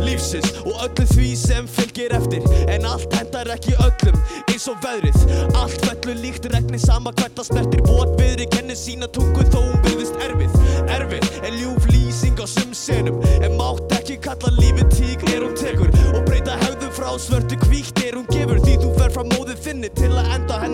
[0.05, 0.53] Lífsins.
[0.63, 2.47] Og öllu því sem fylgir eftir.
[2.71, 5.19] En allt hendar ekki öllum eins og veðrið.
[5.59, 7.83] Allt fellur líkt regni sama hvert að snertir.
[7.91, 10.55] Vot viðri kennir sína tungu þó hún byrðist erfið.
[10.95, 13.19] Erfið er ljúf lýsing á sum senum.
[13.43, 15.91] En mátt ekki kalla lífið tík er hún tekur.
[16.15, 17.68] Og breyta hefðum frá svörtu kvíkt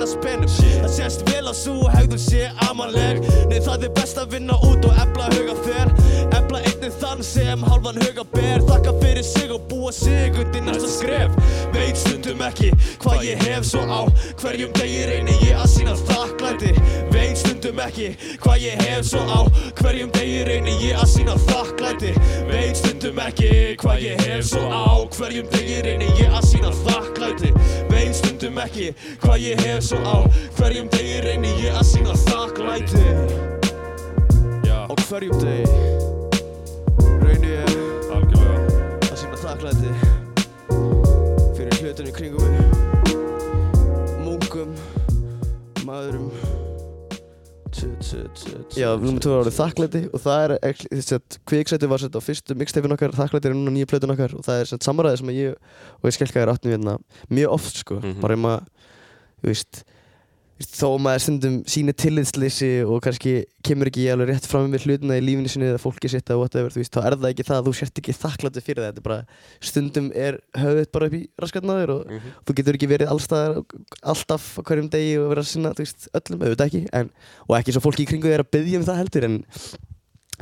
[0.05, 0.53] að spenum
[0.85, 4.85] Það sést vel að svo hefðum sé amanleg Nei það er best að vinna út
[4.89, 5.93] og ebla huga þér.
[6.39, 8.65] Ebla einnig þann sem halvan huga ber.
[8.69, 11.39] Þakka fyrir sig og búa sig undir næsta skref
[12.49, 12.71] ekki
[13.03, 14.01] hvað ég hef svo á.
[14.41, 16.73] Hverjum degi reyni ég að sína þakklæti.
[17.13, 18.09] Veit stundum ekki
[18.43, 19.41] hvað ég hef svo á.
[19.81, 22.13] Hverjum degi reyni ég að sína þakklæti.
[22.51, 23.51] Veit stundum ekki
[23.83, 24.85] hvað ég hef svo á.
[25.17, 27.53] Hverjum degi reyni ég að sína þakklæti.
[27.93, 28.91] Veit stundum ekki
[29.25, 30.17] hvað ég hef svo á.
[30.59, 33.07] Hverjum degi reyni ég að sína þakklæti.
[34.75, 35.65] Á hverjum degi
[37.25, 37.79] reyni ég
[38.13, 40.04] að sína þakklæti
[41.85, 42.61] í kringum mig.
[44.25, 44.71] Munkum
[45.85, 46.31] maðurum.
[48.75, 52.17] Já, nummer 2 var orðið þakklæti og það er ekki- þess að kviksæti var sett
[52.17, 55.19] á fyrstu mixtapein okkar þakklæti er núna nýja plötun okkar og það er sett samræði
[55.19, 55.57] sem að ég
[56.01, 56.95] og ég skelkaði áttum hérna
[57.29, 58.21] mjög oft sko, Mhm.
[58.23, 58.61] bara um að
[59.43, 59.83] þú veist
[60.63, 63.33] þó að maður stundum síni tillitsleysi og kannski
[63.67, 66.71] kemur ekki alveg rétt fram með hlutina í lífinu sinni eða fólki sitt eða whatever,
[66.71, 69.03] þú veist, þá er það ekki það að þú sért ekki þakklæti fyrir það, þetta
[69.03, 69.19] er bara
[69.71, 72.31] stundum er höfuðið bara upp í raskatnaður og Mhm.
[72.47, 73.65] þú getur ekki verið allstaðar
[74.15, 77.11] alltaf hverjum degi og vera að sinna þú veist, öllum, auðvitað ekki en,
[77.49, 79.39] og ekki svo fólki í kringu þér að byggja um það heldur en,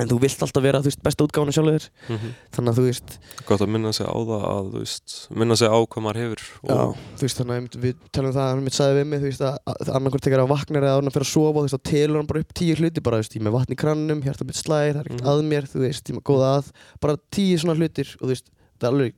[0.03, 2.33] en þú vilt alltaf vera veist, besta útgáfuna sjálfur þér Mhm.
[2.57, 3.15] þannig að þú veist,
[3.47, 6.75] Gott að minna sig á það að, veist, minna sig á hvað maður hefur já,
[6.77, 9.27] og þú veist þannig að við talum um það, hann mitt sagði við mig þú
[9.31, 11.83] veist að, að annarkvort tekur að vakna eða áður en að fyrir að sofa að
[11.89, 14.59] telur hann bara upp tíu hluti bara ég er með vatn í krannum, hjarta mitt
[14.59, 15.29] slæðir það er ekkert Mhm.
[15.33, 18.31] að mér, þú veist, ég er með góða að bara tíu svona hlutir og þú
[18.33, 18.47] veist
[18.79, 19.13] það alveg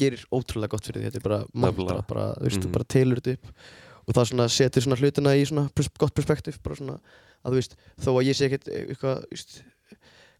[0.00, 2.06] gerir ótrúlega gott fyrir því þetta er bara Nefnilega.
[2.08, 2.72] bara, þú veist, þú Mhm.
[2.72, 3.46] bara telur þetta upp
[4.08, 6.98] og það svona setur svona hlutina í svona pers gott perspektíf bara svona
[7.44, 9.62] að þú veist þó að ég sé ekkert eitthvað þú veist,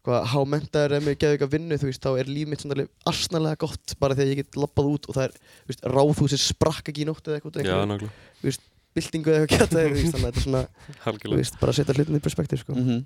[0.01, 2.89] eitthvað hámentaður eða mér geði eitthvað vinnu þú veist þá er líf mitt svona alveg
[3.11, 6.89] arsnalega gott bara þegar ég get lappað út og það er þú veist, ráðhúsið sprakk
[6.89, 8.07] ekki í nótt eða eitthvað Já, eitthvað,
[8.41, 8.63] nákvæmlega,
[8.97, 9.83] byltingu eða eitthvað geta
[10.15, 12.73] þannig að þetta er svona þú algjörlega veist bara setja hlutin í perspektíf sko.
[12.73, 13.03] Mhm.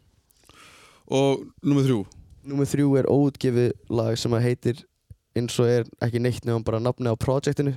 [1.20, 2.00] Og nummer þrjú?
[2.46, 4.86] Númer þrjú er óutgefið lag sem að heitir
[5.36, 7.76] eins og er ekki neitt nefnum bara nafni á projektinu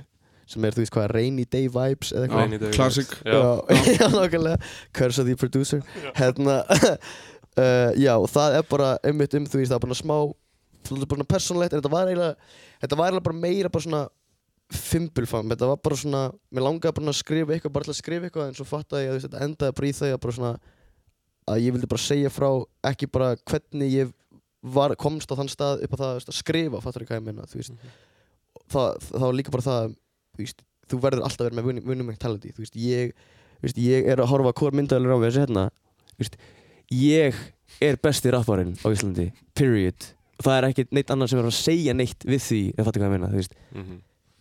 [0.49, 2.39] sem er þú veist hvað Rainy Day Vibes eða eitthvað.
[2.39, 3.11] Rainy Day classic.
[3.19, 3.35] Vibes.
[3.35, 4.57] Já, já, já nákvæmlega.
[4.97, 5.83] Curse of the Producer.
[6.17, 6.63] Hérna
[7.59, 11.29] uh, já, það er bara einmitt um veist, það er bara smá er bara svona
[11.29, 14.03] persónlegt, en þetta var eiginlega þetta var eiginlega bara meira bara svona
[14.69, 18.29] fimbulfam, þetta var bara svona mér langaði bara að skrifa eitthvað, bara til að skrifa
[18.29, 20.51] eitthvað en svo fattaði ég að þetta endaði bara í það að bara svona
[21.49, 22.49] að ég vildi bara segja frá
[22.91, 24.13] ekki bara hvernig ég
[24.75, 27.49] var, komst á þann stað upp á það að skrifa, fattar ég hvað ég meina
[27.49, 27.89] þú veist,
[28.69, 29.91] það, það var líka bara það
[30.35, 33.13] þú veist, þú verður alltaf vera með mentality þú veist, ég,
[33.79, 35.65] ég er að horfa hvort myndaðalur á mig þessi hérna
[36.11, 36.37] þú veist,
[36.93, 37.35] ég
[37.81, 40.11] er besti rapparinn á Íslandi, period.
[40.39, 43.01] Og það er ekki neitt annar sem er að segja neitt við því, ef fattu
[43.01, 43.57] hvað ég meina, þú veist.
[43.75, 43.97] Mhm.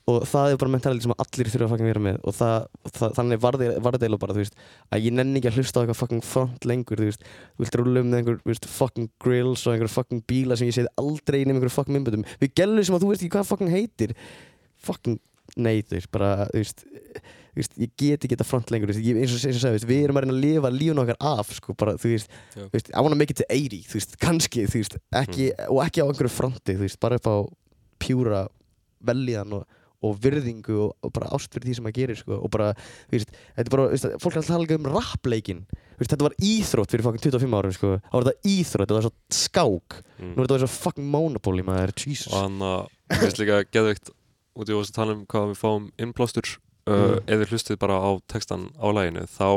[0.09, 2.63] og það er bara mentality sem allir þurfa að fucking vera með og það,
[2.97, 4.55] það þannig var það eiginlega bara, þú veist
[4.89, 7.27] að ég nenni ekki að hlusta á eitthvað fucking front lengur, þú veist.
[7.29, 10.71] Þú vilt rúla um með einhver, þú veist, fucking grills og einhver fucking bíla sem
[10.71, 12.25] ég séð aldrei inn um einhver fucking myndböndum.
[12.41, 14.17] Við gælum sem að þú veist ekki hvað fucking heitir.
[14.89, 15.21] Fucking
[15.61, 16.87] nei, þú veist, bara, þú veist
[17.63, 19.75] veist, ég get ekki þetta front lengur, þú veist, ég, eins og og sagði, þú
[19.79, 22.69] veist, við erum að reyna að lifa lífun okkar af, sko, bara, þú veist, þú
[22.75, 26.03] veist I wanna make it to 80, þú veist, kannski, þú veist, ekki, og ekki
[26.03, 27.37] á einhverju fronti, þú veist, bara upp á
[28.03, 28.47] pjúra
[29.09, 29.67] velíðan og,
[30.07, 32.37] og virðingu og, og bara ást fyrir því sem maður gerir sko.
[32.39, 32.69] og bara,
[33.11, 35.65] þú veist, þetta er bara þú veist, fólk er alltaf að tala um rappleikin
[35.99, 37.89] Þú veist, þetta var íþrótt fyrir fucking 25 árum sko.
[37.99, 40.33] þá var þetta íþrótt, þetta var svo skák Mm.
[40.35, 44.09] nú er þetta svo fucking monopoly maður, Jesus og hann að, mér finnst líka geðveikt
[44.59, 47.19] út í að tala um hvað við fáum innblástur uh, Mm.
[47.27, 49.51] ef við hlustið bara á textan á læginu þá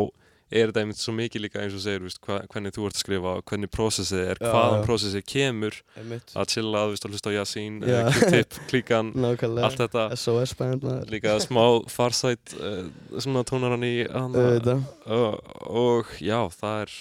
[0.52, 3.04] er þetta einmitt svo mikið líka eins og segir veist, hva, hvernig þú ert að
[3.06, 6.34] skrifa, hvernig prósessið er hvaðan prósessið kemur Einmitt.
[6.36, 9.14] að chilla, veist, að hlusta á Yasin uh, Q-tip, klíkan,
[9.66, 12.84] allt þetta SOS band maður líka smá farsætt uh,
[13.16, 14.84] svona tónar hann í hana, Auðvitað.
[15.08, 16.98] og, og já, það er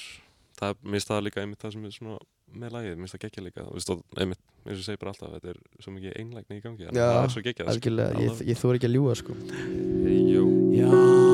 [0.61, 2.21] það er, það líka einmitt það sem er svona
[2.55, 3.67] með lagið, mér finnst það geggja líka.
[3.71, 7.25] Eins og ég segi bara alltaf þetta er svo mikið einlægni í gangi, Já, það
[7.25, 7.97] er svo geggjað sko.
[8.27, 9.37] ég, ég þóri ekki að ljúga sko.
[10.35, 10.47] Jú.
[10.77, 11.30] Já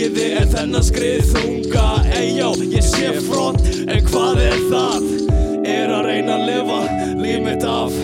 [0.00, 1.82] Viljiði er þennan skrið þunga.
[2.16, 5.08] Eyjó, ég sé front En hvað er það?
[5.68, 6.78] Er að reyna að lifa
[7.20, 7.98] líf mitt af.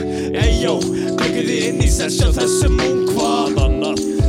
[1.16, 3.56] Byggir þið inn í sessja þessum ung hvað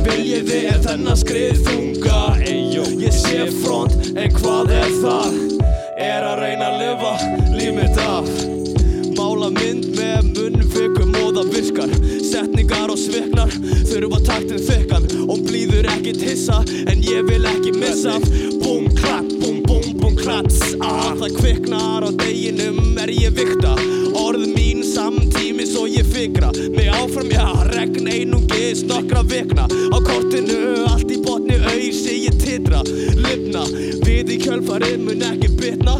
[0.06, 2.22] Viljiði er þennan skrið þunga?
[2.40, 5.36] Eyjó, ég sé front En hvað er það?
[6.08, 7.12] Er að reyna að lifa
[7.52, 8.32] líf mitt af.
[9.18, 11.92] Mála mynd með munnfikum og það virkar.
[12.32, 13.52] Setningar og sviknar
[13.92, 14.97] Þurfa taktin þykkan
[15.38, 16.58] Og blíður ekkit hissa
[16.90, 18.16] En ég vil ekki missa.
[18.58, 20.58] Búm, klapp, búm, búm, búm, klats.
[20.82, 23.76] Ah, Það kviknar á deginum er ég vikta
[24.18, 26.50] Orð mín samtími svo ég fikra.
[26.74, 29.68] Mig áfram, já, regn einungis nokkra vikna.
[29.94, 30.58] Á kortinu
[30.90, 32.82] allt í botni auðsi ég titra.
[33.22, 33.62] Lifna,
[34.02, 35.94] við í kjölfarið mun ekki bitna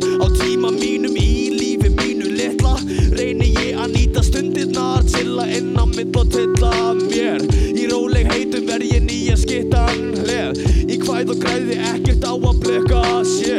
[11.49, 13.55] Græði ekkert á að bleka sé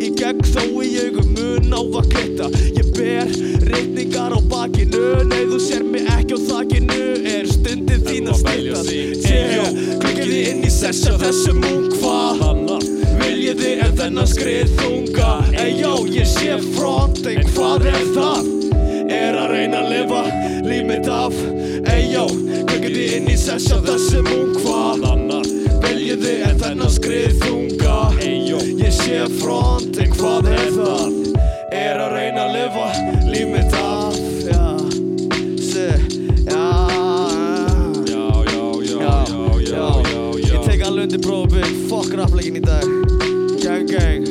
[0.00, 3.32] Í gegn þó í augum mun á að glitta Ég ber
[3.68, 7.02] reikningar á bakinu Nei þú sér mig ekki á þakinu.
[7.34, 9.68] Er stundin þín að stýttast Yeah,
[10.00, 12.40] klikkiði inn í sessja þessum ung hvað
[13.20, 15.30] Viljiði er þennan skrið þunga?
[15.60, 18.52] Eyjó, ég sé front En hvað er það?
[19.12, 20.24] Er að reyna að lifa
[20.64, 21.36] líf mitt af
[21.92, 22.24] Eyjó,
[22.70, 24.54] klikkiði inn í sessja þessum ung
[29.14, 31.12] sé front En hvað er það?
[31.74, 32.86] Er að reyna að lifa
[33.30, 34.16] líf mitt af.
[34.48, 34.66] Já,
[35.62, 35.88] sé,
[36.48, 36.66] já.
[38.08, 39.14] Já, já, já, já,
[39.68, 42.86] já, já, Ég tek alveg undir prófið, fuck rappleikin í dag.
[43.62, 44.22] Gang gang,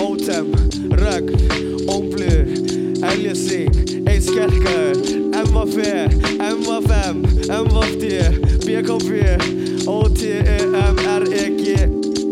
[0.00, 0.46] Ótem,
[1.00, 1.26] Rögg,
[1.92, 2.44] Ómblur,
[3.12, 3.74] Eljasing,
[4.08, 4.96] Einn Skelkaður,
[5.44, 7.16] MVF, MVFM,
[7.48, 8.04] MVFD,
[8.66, 9.10] BKB,
[9.88, 11.58] OTEMREG,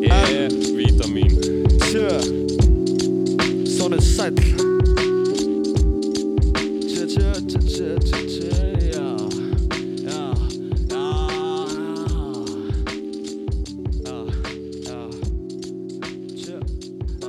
[0.06, 0.95] E, vítamin
[1.96, 2.20] Sjö,
[3.64, 4.34] Sónu Sæll
[6.88, 8.52] Tjö, tjö, tjö, tjö, tjö, tjö,
[8.92, 9.06] já,
[10.04, 10.20] já,
[10.92, 11.04] já,
[14.04, 14.16] já,
[14.84, 14.98] já,
[16.36, 16.56] tjö.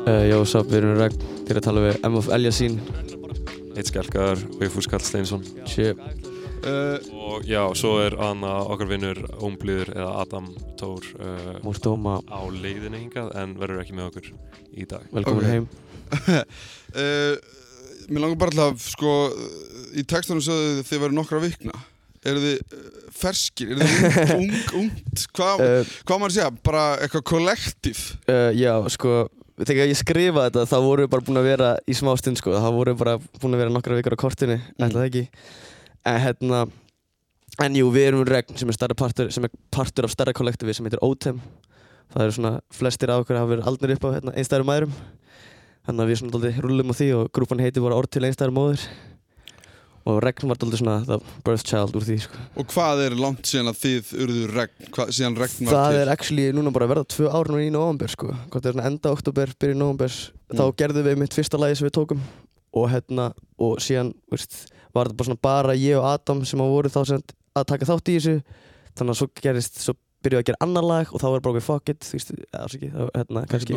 [0.04, 1.16] uh, Jó, svo við erum regn.
[1.48, 2.76] Þið er að tala við MF Eljasín
[3.78, 5.96] Eitt skelkar, Vigfús Karl Steinsson Shit
[6.68, 6.98] Uh,
[7.38, 10.48] Og já, svo er Anna okkar vinnur Ómblíður eða Adam
[10.80, 14.30] Tór uh, á leiðinni hingað en verður ekki með okkur
[14.74, 15.52] í dag Velkomin Ok.
[15.52, 15.68] heim
[16.98, 17.36] uh,
[18.08, 19.14] Mér langar bara að sko,
[20.00, 21.78] í textunum sögðu þið þið verður nokkra vikna
[22.28, 22.86] eru þið uh,
[23.22, 24.48] ferskir, eru þið ung,
[24.80, 29.26] ung, ungt hvað, uh, hvað maður segja, bara eitthvað kollektív uh, Já, sko
[29.58, 32.52] Þegar ég skrifaði þetta, þá voru við bara búin að vera í smá stund, sko.
[32.54, 34.84] Þá voru við bara búin að vera nokkra vikar á kortinu, Mm.
[34.86, 35.24] ætla það ekki.
[36.06, 36.60] En hérna,
[37.64, 40.86] En jú, við erum regn sem er, partur, sem er partur af stærra kollektivi sem
[40.86, 41.40] heitir OTEM
[42.14, 44.94] Það eru svona flestir af okkur hafa verið aldnir upp á hérna, einstæðum mæðurum
[45.88, 48.54] Þannig að við svona dálítið rullum á því og grúpan heiti voru orð til einstæðar
[48.56, 48.86] móðir
[50.08, 52.38] Og regn var dálítið svona the birth child úr því sko.
[52.62, 55.98] Og hvað er langt síðan að þið urðu regn, hvað, síðan regn var Það til?
[56.06, 58.30] er actually núna bara að verða tvö ár núna í november sko.
[58.48, 60.16] Hvort það er svona enda oktober, byrja í november
[60.54, 60.78] Þá Mm.
[60.80, 62.22] gerðum við mitt fyrsta lagi sem við tókum
[62.80, 63.26] Og hérna,
[63.60, 64.56] og síðan veist,
[64.96, 67.26] var þetta bara svona bara ég og Adam sem að voru þá sem
[67.64, 68.36] að taka þátt í þessu.
[68.98, 69.94] Þannig að svo gerist, svo
[70.26, 72.88] byrjuðu að gera annar lag og þá var bara okkur fuck it, þú veist, afsaki,
[72.90, 73.76] þá, hérna, kannski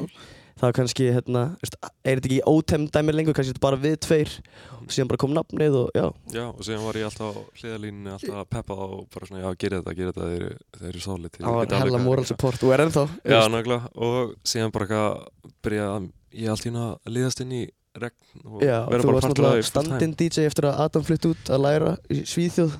[0.60, 4.32] var kannski, hérna, veist, er þetta ekki ótem dæmir lengur, kannski þetta bara við tveir
[4.76, 6.06] og síðan bara kom nafnið og já.
[6.34, 9.42] Já, og síðan var ég alltaf á hliðalínunni alltaf að peppa þá og bara svona,
[9.44, 12.64] já, gera þetta, gera þetta, þeir, eru- þeir eru solid Það var hella moral support
[12.66, 16.08] og er ennþá Já, nákvæmlega, og síðan bara eitthvað byrja að
[16.40, 17.62] ég allt í hérna að liðast inn í
[17.98, 19.62] regn og Já, vera bara time.
[19.66, 22.76] stand-in DJ eftir að Adam flytt út að læra í Svíþjóð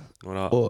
[0.53, 0.69] og,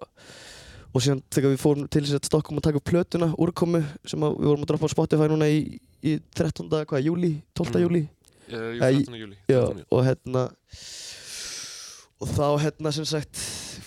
[0.94, 4.22] og síðan þegar við fórum til þess að Stockholm að taka upp plötuna, úrkomu sem
[4.24, 5.60] að við vorum að droppa á Spotify núna í,
[6.02, 6.70] í 13.
[6.88, 7.74] hvað, júli, 12.
[7.76, 7.84] Mm.
[7.86, 8.16] júli jú,
[8.50, 9.14] Eh, 13.
[9.14, 9.84] júlí, Já, 13.
[9.94, 10.40] og hérna
[12.20, 13.38] og þá hérna sem sagt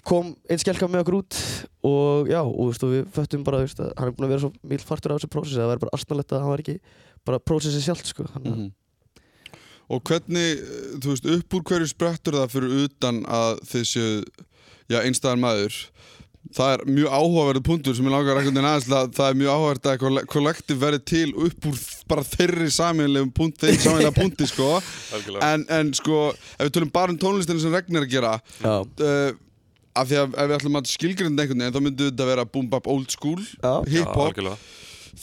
[0.07, 1.37] kom einn skelka með okkur út
[1.85, 4.31] og já, og, þú veist, og við föttum bara veist, að hann er búin að
[4.33, 6.63] vera svo mjög fartur á þessu prósessi að það væri bara astanlegt að hann var
[6.63, 6.75] ekki
[7.27, 8.71] bara prósessi sjálft sko þannig að Mhm.
[9.91, 14.23] Og hvernig, eh, þú veist, upp úr hverju sprettur það fyrir utan að þið séu,
[14.89, 15.81] já, einstæðan maður
[16.53, 19.51] Það er mjög áhugaverðu punktur sem ég langar einhvern veginn aðeins að það er mjög
[19.53, 21.77] áhugavert að kolle- kollektiv verði til upp úr
[22.11, 24.67] bara þeirri saminlegum punkt, þeirri saminlega punkti, sko
[25.15, 25.53] Algjörlega.
[25.53, 28.33] en, en sko, ef við tölum bara um tónlistinu sem regnir að gera
[28.67, 29.31] uh,
[29.95, 32.67] af því að ef við ætlum að skilgrinda einhvern veginn þá myndi þetta vera boom
[32.75, 33.39] bap old school
[33.87, 34.59] hip-hop algjörlega.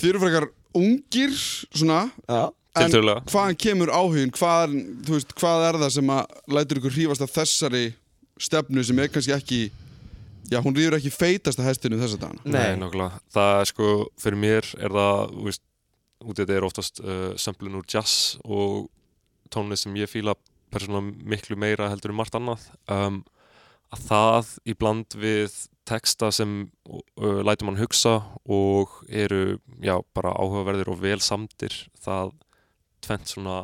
[0.01, 0.49] Þið eru frekar
[0.81, 2.49] ungir svona Já.
[2.79, 4.31] En hvaðan kemur áhugin?
[4.35, 4.77] Hvað,
[5.09, 7.85] veist, hvað er það sem að lætur ykkur hrífast af þessari
[8.41, 9.63] stefnu sem er kannski ekki
[10.51, 13.21] Já, hún rýður ekki feitasta hestinu þessa dagana Nei, nákvæmlega.
[13.31, 15.63] Það er sko, fyrir mér er það, þú veist,
[16.21, 18.89] út í þetta er oftast uh, samplun úr jazz og
[19.55, 20.35] tónlist sem ég fíla
[20.75, 22.67] persónulega miklu meira heldur en margt annað.
[22.91, 23.23] Um,
[23.95, 25.55] að það í bland við
[25.91, 26.59] texta sem
[26.91, 28.19] uh, lætur mann hugsa
[28.51, 32.35] og eru, já, bara áhugaverðir og vel samdir, það
[33.05, 33.61] tvent svona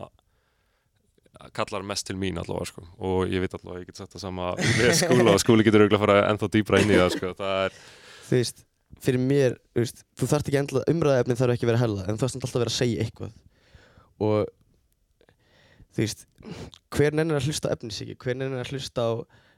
[1.57, 2.85] kallar mest til mín allavega sko.
[2.99, 5.99] og ég veit allavega, ég get sagt það sama með skúla og skúli getur auðvitað
[5.99, 7.33] að fara ennþá dýbra inn í það sko.
[7.39, 7.81] það er
[8.27, 8.63] þú veist,
[9.05, 12.17] fyrir mér þú, veist, þú þarft ekki endla, umræðaefnin þarf ekki að vera hella en
[12.17, 13.35] þú þarft alltaf að vera að segja eitthvað
[14.27, 14.55] og
[15.93, 16.27] þú veist
[16.97, 19.13] hver nennir að hlusta á efnisíki hver nennir að hlusta á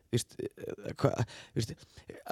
[0.08, 1.10] þú veist, eh, hva,
[1.52, 1.72] þú veist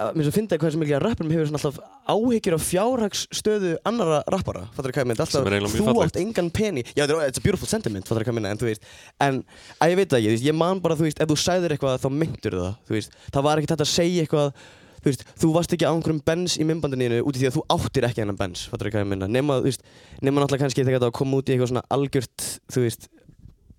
[0.01, 1.77] að mér finnst það hvað sem mikið að rapparum hefur alltaf
[2.09, 6.83] áhyggjur af fjárhagsstöðu annara rappara, fattar hvað ég Sem alltaf, er þú átt engan peni
[6.87, 8.89] já, þetta er- beautiful sentiment, fattar hvað ég minna en þú veist,
[9.21, 9.43] en
[9.77, 12.01] að ég veit það ekki, þú ég man bara þú veist, ef þú sagðir eitthvað
[12.01, 14.49] þá myndur það þú veist, það var ekki þetta að segja eitthvað
[14.97, 17.63] þú veist, þú varst ekki á einhverjum bens í myndbandinu út í því að þú
[17.77, 19.85] áttir ekki hennan bens fattur hvað ég minna, nema, þú veist,
[20.25, 23.07] nema náttúrulega kannski þegar þetta var að koma út í eitthvað svona algjört þú veist,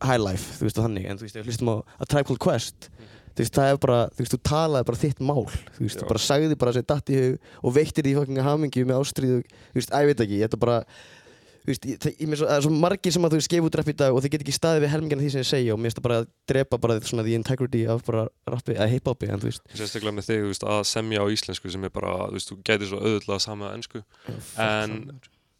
[0.06, 2.42] high life þú veist, og þannig, en þú veist, við hlustum á A Tribe Called
[2.46, 2.88] Quest
[3.38, 5.44] þú veist, það er bara, þú veist, þú talaði bara þitt mál,
[5.76, 6.00] þú veist, Já.
[6.02, 9.38] þú bara sagði bara sem datt í hug og veittir því fucking hamingju með ástríðu,
[9.46, 10.80] þú veist, ég veit ekki, þetta bara
[11.68, 13.68] þú veist, ég, ég, mér svo, það er svo margir sem að þú veist gefa
[13.68, 15.74] út rapp í dag og þið get ekki staðið við helmingina því sem ég segja
[15.74, 18.92] og mér finnst það bara að drepa bara svona the integrity af bara rappi, að
[18.94, 19.64] hip-hopi, en þú veist.
[19.76, 22.58] Sérstaklega með þig, þú veist, að semja á íslensku sem er bara, þú veist, þú
[22.64, 24.02] gætir svo auðvitað sama ennsku
[24.64, 24.96] en,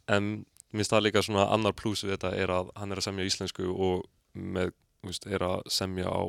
[0.09, 0.31] en
[0.73, 3.29] mér finnst það líka svona annar plús við þetta er að hann er að semja
[3.29, 4.73] íslensku og með,
[5.03, 6.21] þú veist, er að semja á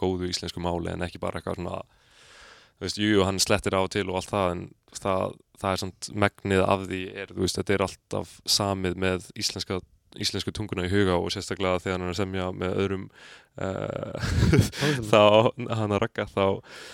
[0.00, 1.78] góðu íslensku máli en ekki bara eitthvað svona
[2.80, 6.10] þú veist, jú, hann slettir á til og allt það en það, það er samt
[6.24, 9.80] megnið af því er, þú veist, þetta er alltaf samið með íslenska
[10.18, 13.04] íslensku tunguna í huga og sérstaklega þegar hann er að semja með öðrum
[15.10, 15.22] þá,
[15.76, 16.44] hann að rakka þá,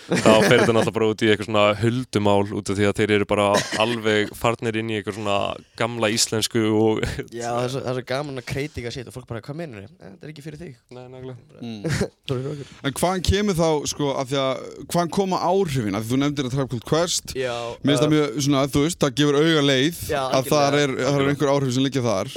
[0.09, 3.13] þá fer þetta náttúrulega bara út í eitthvað svona huldumál út af því að þeir
[3.17, 3.45] eru bara
[3.83, 5.37] alveg farnir inn í eitthvað svona
[5.79, 7.01] gamla íslensku og
[7.31, 9.59] Já, það er svo, það er svo gaman að kritika shit og fólk bara, hvað
[9.61, 9.91] meinur þið?
[10.01, 10.73] Þetta er ekki fyrir þig.
[10.91, 11.39] Nei, nákvæmlega.
[11.61, 11.81] Mm.
[12.87, 14.55] En hvaðan kemur þá, sko, af því að
[14.91, 17.27] hvaðan koma áhrifin, af því þú nefndir að Tribe Called Quest.
[17.37, 20.43] Já, Mér finnst það uh, mjög, svona, þú veist, það gefur auga leið Já, að
[20.51, 22.27] það er, er einhver áhrif sem liggja þar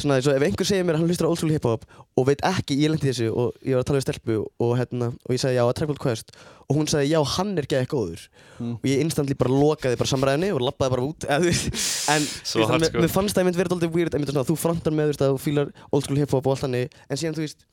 [0.00, 1.84] svona að eins og ef einhver segir mér að hann hlustar á old school hip-hop
[2.16, 5.08] og veit ekki, ég lendi þessu og ég var að tala við stelpu og hérna,
[5.12, 6.32] og ég sagði já að Tribe Called Quest
[6.68, 8.26] og hún sagði já, hann er geðið góður
[8.62, 8.74] Mm.
[8.78, 11.50] og ég instantly bara lokaði bara samræðinni og lappaði bara út eða,
[12.12, 13.00] en mér, sko.
[13.00, 15.32] mér fannst það einmitt verið alltaf weird einmitt svona, þú frontar með þú veist, að
[15.32, 17.64] þú fílar old school hip-hop og allt þannig en síðan þú veist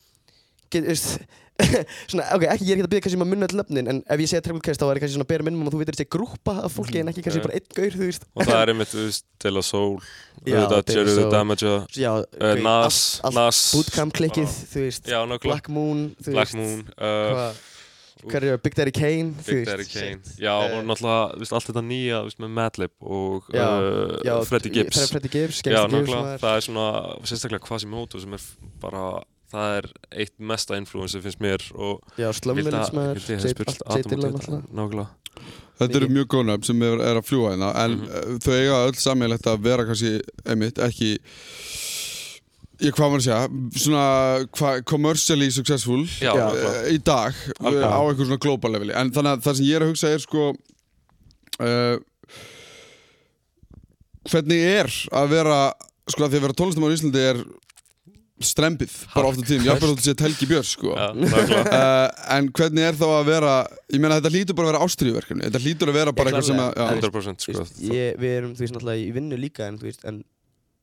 [0.74, 1.20] get, veist,
[2.10, 3.98] svona, ok, ekki, ég er ekki að byrja kannski um að munna all löfnin en
[4.08, 6.10] ef ég segja Cast þá er ég kannski svona bera minnum að þú veitir þessi
[6.16, 8.28] grúpa af fólki en ekki kannski bara einn gaur, þú veist.
[8.32, 9.98] Og það er einmitt, þú veist, La Soul
[10.48, 11.26] Já, auðvitað, Jerry the.
[11.34, 13.00] Damager ok, Nas,
[13.36, 13.60] Nas.
[13.76, 15.10] Bootcamp klikkið, þú veist.
[15.44, 17.66] Black Moon, Black Moon uh, hvað-
[18.30, 19.62] hver er Big Daddy Kane Big.
[19.68, 20.20] Daddy Kane.
[20.40, 25.62] Já, Eh, og náttúrulega, þú veist, allt þetta nýja með Madlib og uh, Freddie Gibbs.
[25.64, 26.88] Það er svona
[27.24, 28.44] sérstaklega Quasimodo sem er
[28.84, 29.06] bara
[29.52, 29.88] það er
[30.24, 33.56] eitt mesta influencer finnst mér og Já, Slum vildi Village að- maður, vildi að J-
[33.56, 33.88] spurt allt J.
[33.90, 34.52] Adam út í Dillon þetta.
[34.52, 34.74] náttúrulega.
[34.80, 35.08] Nákvæmlega
[35.80, 38.80] Þetta eru mjög góð nöfn sem er, er að fljúa hérna en mm þau eiga
[38.90, 40.10] öll sammeilegt að vera kannski
[40.46, 41.12] einmitt ekki
[42.84, 44.04] ég hvað maður að segja svona
[44.60, 47.88] hva, commercially successful Já, eh, í dag Algjörlega.
[47.88, 50.12] eh, á eitthvað svona global leveli en þannig að það sem ég er að hugsa
[50.14, 50.44] er sko
[51.60, 51.98] uh,
[54.30, 55.60] hvernig er að vera
[56.10, 57.42] sko að því að vera tónlistamæður í Íslandi er
[58.46, 60.94] strempið bara ofta tíðum, jafnveg þótt að sé Helgi Björns sko.
[60.96, 63.54] Já, nákvæmlega Uh, en hvernig er þá að vera
[63.92, 66.62] ég meina þetta hlýtur bara að vera ástriðverkefni þetta hlýtur að vera bara eitthvað sem
[66.64, 67.64] að já, 100% Þú sko.
[67.64, 70.22] Veist, ég, við erum þú veist náttúrulega í vinnu líka en, þú veist, en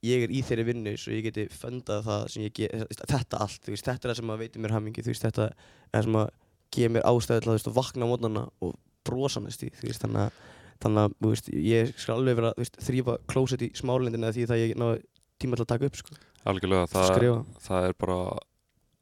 [0.06, 3.60] ég er í þeirri vinnu svo ég geti fundað það sem ég get þetta allt,
[3.64, 5.56] þú veist, þetta er það sem að veitir mér hamingi þú veist, þetta er
[5.96, 6.28] það sem að
[6.76, 8.76] gefa mér ástæði til að þú vakna á mótnana og
[9.06, 10.44] brosa næst í, þú þannig að
[10.82, 14.62] þannig að, þú veist, ég skal alveg vera þú þrýfa klósett í smálindina því það
[14.62, 14.98] ég náði
[15.40, 18.18] tíma til að taka upp, sko Algjörlega, það, það er bara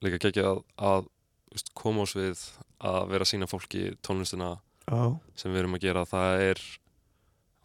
[0.05, 1.07] líka geggja að, að
[1.55, 2.41] veist, koma ás við
[2.85, 4.51] að vera að sína fólki tónlistina
[4.89, 5.01] já,
[5.39, 6.05] sem við erum að gera.
[6.09, 6.65] Það er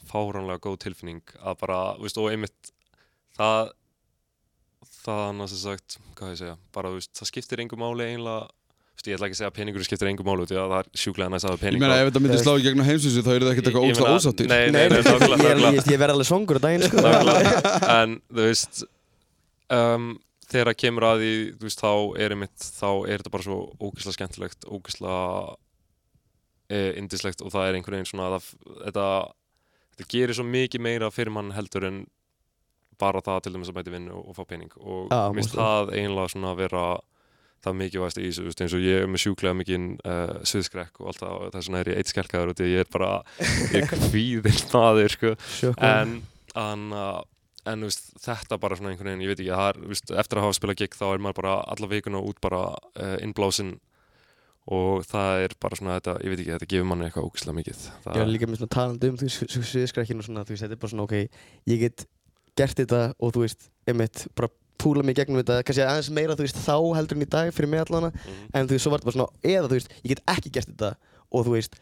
[0.10, 2.72] fáránlega góð tilfinning að bara, veist, og einmitt
[3.38, 3.74] það
[5.04, 9.16] það annars er sagt, hvað ég segja bara, veist, það skiptir engum máli veist, ég
[9.16, 11.48] ætla ekki að segja að peningur skiptir engum máli því að það er sjúklega næst
[11.48, 13.54] að hafa ég pening meina ef þetta myndi slá í gegnum heimsvísu þá eru það
[13.54, 14.50] ekkert eitthvað Ég- ég ógslag meina- ósáttir.
[14.50, 17.04] Nei, nei, Nei, nei, ég, nákvæmlega, ég, ég verð alveg svangur á daginn, sko.
[17.06, 17.74] Nákvæmlega.
[18.00, 18.82] en þú veist
[19.76, 20.12] um,
[20.50, 23.60] þegar það kemur að því þú veist, þá er einmitt þá er þetta bara svo
[23.80, 25.26] ógeðslega skemmtilegt ógeðslega
[26.70, 28.48] e, indislegt og það er einhvern veginn svona það,
[28.86, 29.10] þetta,
[29.96, 32.02] þetta gerir svo mikið meira fyrir mann heldur en
[33.00, 34.74] bara það til dæmis að bæti vinnu og, og fá pening.
[34.80, 36.84] Og Já, mér finnst það eiginlega svona að vera
[37.64, 41.02] það mikilvægast í þessu, þú veist, eins og ég er með sjúklega mikið uh, sviðskrekk
[41.02, 42.92] og allt það og þess vegna er ég eitt skelkaður og því að ég er
[42.94, 43.10] bara
[43.74, 45.34] ég er kvíðinn maður, sko.
[45.58, 45.90] Sjokkur.
[45.90, 46.14] en,
[46.64, 47.20] en, uh,
[47.68, 50.46] en veist, þetta bara svona einhvern veginn, ég veit ekki, það er, veist, eftir að
[50.48, 53.74] hafa spilað gig þá er maður bara alla vikuna út bara uh, innblásin
[54.70, 57.84] og það er bara svona þetta, ég veit ekki, þetta gefur manni eitthvað ógislega mikið
[58.06, 60.82] það, er líka með svona talandi um sv- sviðskrækkin og svona, þú veist, þetta er
[60.84, 61.44] bara svona, ok,
[61.74, 62.06] ég get
[62.60, 66.46] gert þetta og þú veist, einmitt, bara púla mig gegnum þetta, kannski aðeins meira, þú
[66.46, 68.50] veist, þá heldur en í dag fyrir mig allana, Mhm.
[68.56, 70.70] en þú veist, svo var þetta bara svona, eða þú veist, ég get ekki gert
[70.72, 70.92] þetta
[71.34, 71.80] og þú veist,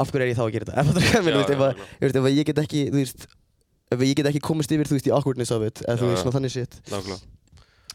[0.00, 0.80] af hverju er ég þá að gera þetta?
[0.80, 3.36] Ef er Já, ef já, að, þú veist, ef ég get ekki, þú veist, ef
[4.04, 6.36] ég get ekki komist yfir, þú veist, í awkwardness of it, eða þú veist, svona
[6.36, 7.22] þannig shit, nákvæmlega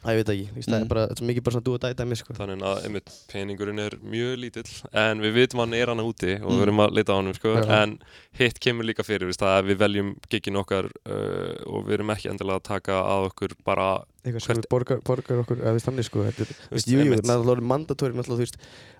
[0.02, 0.82] að ég veit ekki, veist, það Mm.
[0.82, 2.34] er bara, þetta er mikið bara svona do or die dæmi, sko.
[2.34, 6.50] þannig að einmitt, peningurinn er mjög lítill en við vitum hann er hann úti og
[6.50, 6.58] Mm.
[6.58, 7.54] við erum að leita á hann sko.
[7.54, 7.84] Já.
[7.84, 8.00] en
[8.34, 12.32] hitt kemur líka fyrir veist, að við veljum giggin okkar uh, og við erum ekki
[12.34, 16.06] endilega að taka að okkur bara eitthvað sem Hvert- við borgar, borgar okkur eða þannig
[16.10, 17.22] sko þetta er, þú veist, veist, jú, jú, einmitt.
[17.22, 18.14] náttúrulega orðið mandatóri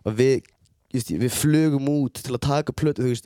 [0.06, 0.44] að við
[1.18, 3.26] við flugum út til að taka plötu, þú veist,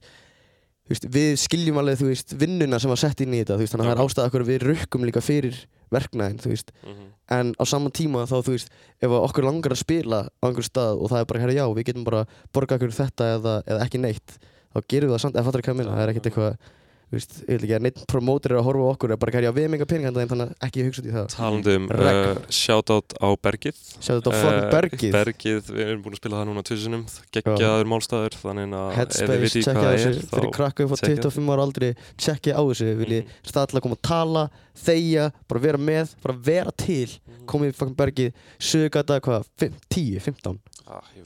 [0.93, 3.87] veist við skiljum alveg, þú veist, vinnuna sem var sett inn í þetta, veist, þannig
[3.87, 5.61] að það er ástæða okkur við rukkum líka fyrir
[5.93, 6.73] verknæðin, þú veist.
[6.85, 10.43] Mm en á sama tíma þá, þú veist, ef að okkur langar að spila á
[10.45, 13.53] einhver stað og það er bara, herra, já, við getum bara borgað okkur þetta eða,
[13.65, 14.35] eða ekki neitt
[14.75, 16.57] þá gerum við það samt, eða fattar ekki hvað ég minna, það er ekkert eitthvað
[17.05, 19.31] þú veist, ég vil ekki að neitt promóter er að horfa á okkur er bara,
[19.35, 21.27] herra, já, við erum enga pening handa þeim, þannig að ekki hugsa út í það.
[21.35, 22.21] Talandi um Regn.
[22.25, 23.77] uh, shoutout á Bergið.
[24.01, 25.11] Þetta á fucking Eh, bergið.
[25.15, 27.03] Bergið, við erum búin að spila það núna tvisunum
[27.35, 30.27] geggjaður málstæður þannig að Headspace, tjekkja á þessu.
[30.33, 33.31] fyrir krakka upp á tjekkið á 25 ára aldri tjekkja á þessu, vil ég Mhm.
[33.45, 37.45] staðla að koma að tala þegja, bara vera með bara vera til, Mhm.
[37.45, 41.25] komið í fucking bergið sögata, hvað, fimm- 10, 15 Ah, ég-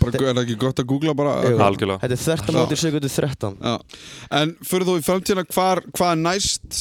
[0.00, 1.34] bara, er það ekki gott að googla bara?
[1.46, 1.58] Jú.
[1.66, 2.00] algjörlega.
[2.02, 2.56] Þetta er þvert á Já.
[2.58, 3.74] móti sögatu 13 Já.
[4.40, 6.80] En fyrir þú í framtíðina, hvar, hvað er næst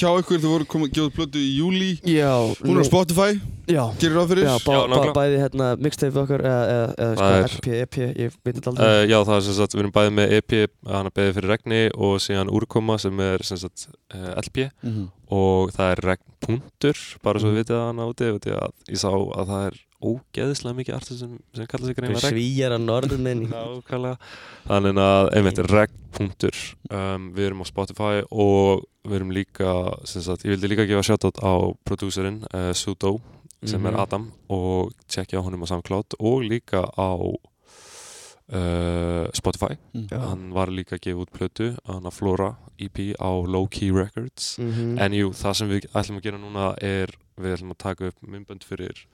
[0.00, 0.40] hjá ykkur?
[0.42, 2.32] Þú voru komið að gefa plötu í júli já,
[2.62, 3.30] Hún er á Spotify,
[3.70, 4.48] já, gerir ráð fyrir?
[4.48, 7.68] Já, bá, Já, bá, bæði hérna mixtape okkar eða, eða, eða sko, Það er- LP,
[7.84, 8.88] EP, ég veit þetta aldrei.
[8.90, 10.56] Uh, já, það er sem sagt, við erum bæðið með EP,
[10.90, 14.66] hann er beðið fyrir regni og síðan úrkoma sem er sem sagt uh, LP
[15.30, 18.32] og það er regnpunktur, bara svo við vitið að hann áti,
[18.90, 22.34] ég sá að það er ógeðislega mikið artist sem, sem kallar sig greina regn.
[22.34, 24.16] svíjar að norðmenn Nákvæmlega.
[24.66, 29.74] Þannig að, einmitt, regnpunktur, um, við erum á Spotify og við erum líka,
[30.04, 31.52] sem sagt, ég vildi líka gefa shoutout á
[31.84, 33.20] prodúserinn, uh, Sudo,
[33.64, 34.00] sem er Mhm.
[34.00, 37.10] Adam og tjekkja á honum á SoundCloud og líka á
[38.52, 40.06] uh, Spotify Mm.
[40.08, 40.18] Já.
[40.28, 44.58] hann var líka að gefa út plötu hann að Flora EP á Low Key Records
[44.58, 44.98] Mhm.
[44.98, 47.06] en jú, það sem við ætlum að gera núna er
[47.38, 49.04] við ætlum að taka upp myndbönd fyrir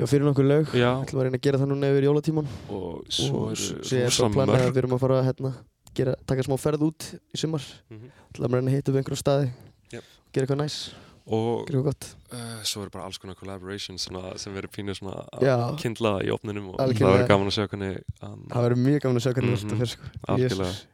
[0.00, 0.72] já, fyrir nokkur lög.
[0.76, 4.40] Já, ætlum að reyna að gera það núna yfir jólatíman og svo er rosa það
[4.40, 5.52] að mörg við erum að fara að hérna,
[6.00, 7.62] gera, taka smá ferð út í sumar.
[7.90, 8.10] Mhm.
[8.32, 9.50] ætlum að reyna að hitta upp einhverjum staði.
[9.92, 10.04] Jep.
[10.32, 10.80] gera eitthvað næs.
[11.30, 12.06] Og Grjóð gott.
[12.32, 16.30] uh, svo eru bara alls konar collaborations svona, sem verður pínu svona að kindla í
[16.34, 17.06] opninum og Algjörlega.
[17.06, 19.60] það verður gaman að sjá hvernig um, Það verður mjög gaman að sjá hvernig Mhm.
[19.60, 20.02] þetta fyrir sko.
[20.26, 20.86] Algjörlega, Jesus.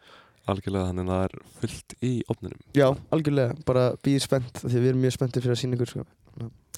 [0.47, 4.89] algjörlega þannig að það er fullt í opninum Já, algjörlega, bara býðið spennt Því við
[4.91, 6.05] erum mjög spenntir fyrir að sína ykkur sko.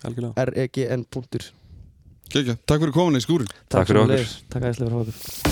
[0.05, 0.47] algjörlega.
[0.55, 1.51] REGN punktur
[2.29, 4.35] Kekja, takk fyrir komin í skúrin Takk fyrir okkur.
[4.53, 5.48] Takk aðeinslega fyrir okkur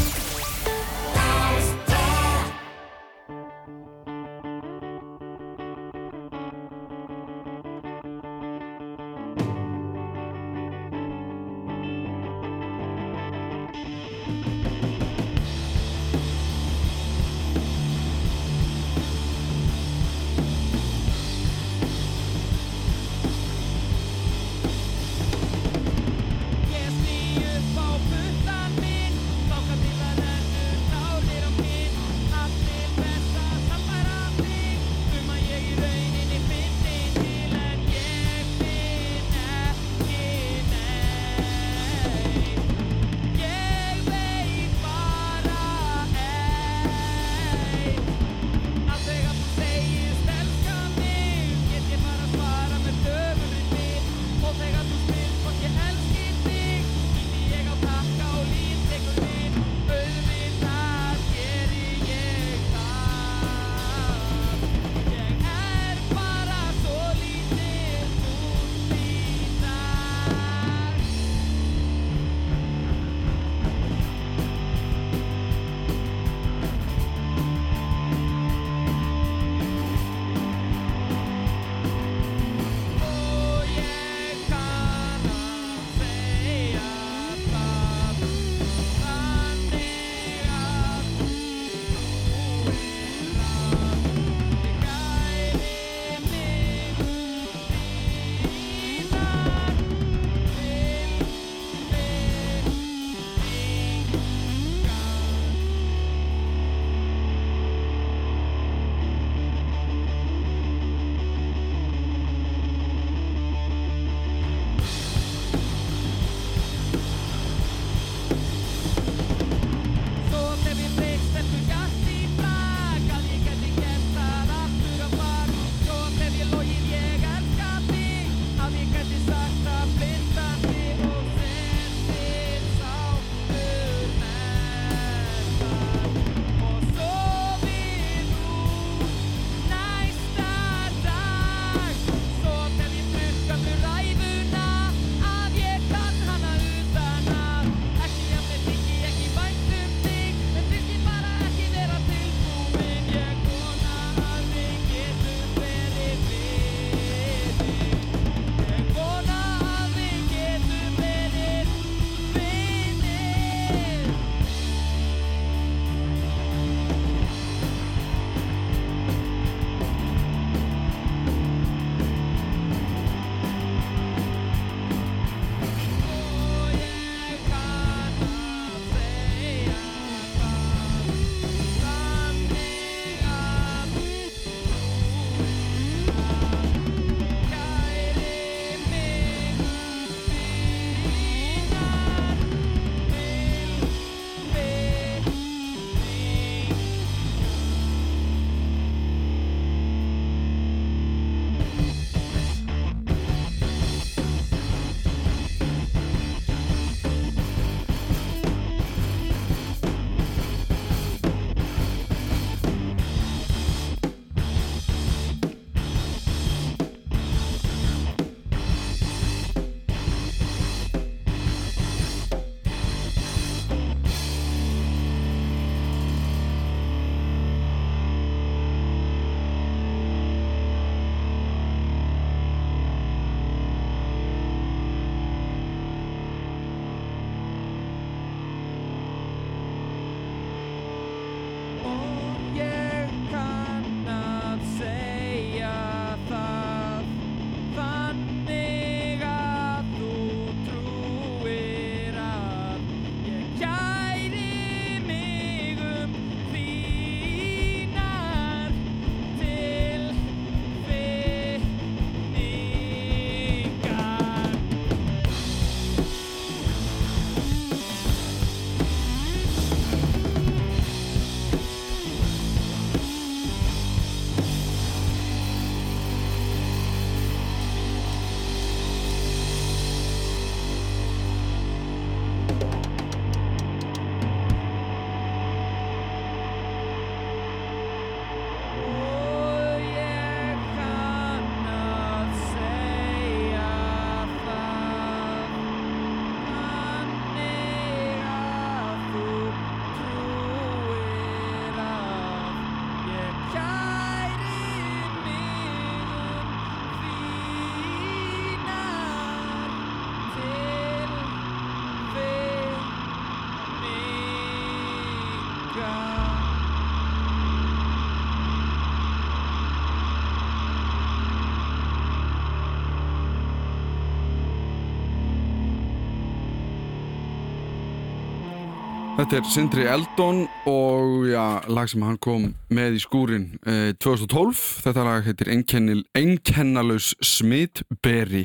[329.27, 330.37] Þetta er Sindri Eldon
[330.70, 334.61] og já, lag sem hann kom með í skúrin eh, 2012.
[334.85, 338.45] Þetta lag heitir Einkennil, Einkennalaus Smitberi.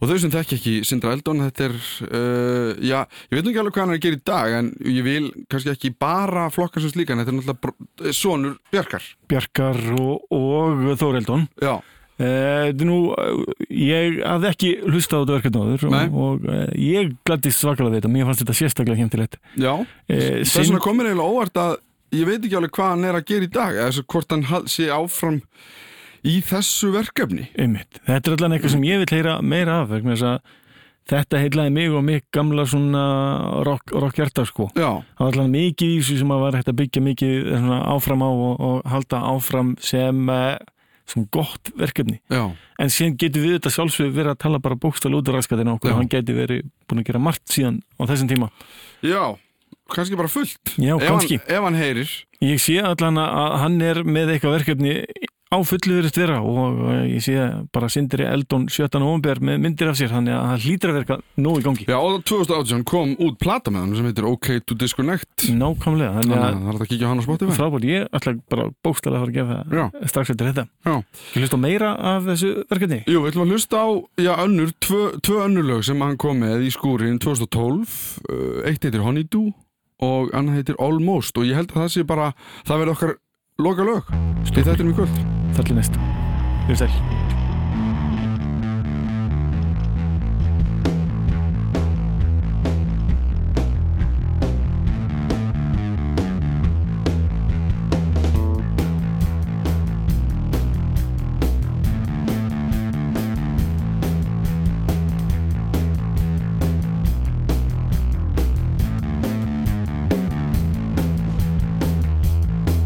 [0.00, 1.76] Og þau sem þekki ekki Sindra Eldon, þetta er,
[2.08, 4.72] uh, já, ég veit nú ekki alveg hvað hann er að gera í dag, en
[4.88, 9.12] ég vil kannski ekki bara flokka sem slíkan, þetta er náttúrulega sonur Bjarkar.
[9.28, 11.76] Bjarkar og, og Þóreldon Já.
[12.14, 16.04] Eh, Þetta er nú, eh, ég hafði ekki hlustað á þetta verkefni áður Nei.
[16.06, 19.72] og, og eh, ég glæddist svakalega þetta, mér fannst þetta sérstaklega hemtilegt Já,
[20.06, 21.72] Eh, þess vegna komur eiginlega óvart að
[22.14, 24.86] ég veit ekki alveg hvað hann er að gera í dag, eða hvort hann sé
[24.94, 25.40] áfram
[26.24, 27.48] í þessu verkefni.
[27.58, 27.98] Einmitt.
[28.06, 30.54] Þetta er allan eitthvað sem ég vil heyra meira af vegna þess að
[31.10, 33.02] þetta heitlaði mig og mig gamla svona
[33.66, 34.16] rock, rock
[34.48, 34.70] sko.
[34.72, 37.50] Já, Það var allan mikið í þessu sem að var hægt að byggja mikið
[37.92, 40.56] áfram á og, og halda áfram sem, eh,
[41.06, 42.20] sem gott verkefni.
[42.30, 45.74] já, En síðan getur við þetta sjálfsög verið að tala bara bókstæl út af raskatina
[45.76, 45.94] okkur Já.
[45.94, 48.48] og hann geti verið búin að gera margt síðan á þessum tíma.
[49.04, 49.36] já,
[49.92, 50.74] kannski bara fullt.
[50.80, 51.38] Já, ef, kannski.
[51.38, 52.10] hann, ef hann heyrir.
[52.40, 54.94] Ég sé allan að hann er með eitthvað verkefni
[55.54, 57.34] á fullu verið vera og eh, ég sé
[57.74, 58.98] bara Sindri Eldon 17.
[59.02, 61.86] november með myndir af sér þannig að hann hlýtur að verka nóg í gangi.
[61.88, 65.46] Já, og 2018 kom út plata með hann sem heitir OK to Disconnect.
[65.54, 67.56] Nákvæmlega, Þannig að að það er að kíkja hann á Spotify.
[67.58, 70.66] frábært, ég ætla bara bókstælega að fara að gefa það strax eftir þetta.
[70.84, 70.94] Já.
[71.34, 73.00] Ég hlust á meira af þessu verkefni.
[73.06, 73.88] Jú, við ætlum að hlusta á,
[74.24, 77.98] já, önnur, tvö, tvö önnur lög sem hann kom með í skúrin 2012.
[78.28, 79.52] Uh, Eitt heitir Honeydew
[80.04, 82.32] og annað heitir Almost og ég held að það sé bara,
[82.66, 83.16] það verði okkar
[83.62, 84.14] loka lög.
[84.44, 85.43] Í þetta er mjög kvöld.
[85.54, 85.98] Þar til næst.
[86.68, 86.90] Við sæl.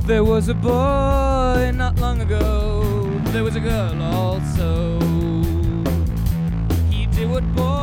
[0.08, 1.37] There was a boy
[1.72, 2.82] not long ago.
[3.32, 4.98] There was a girl also.
[6.90, 7.77] He did what boys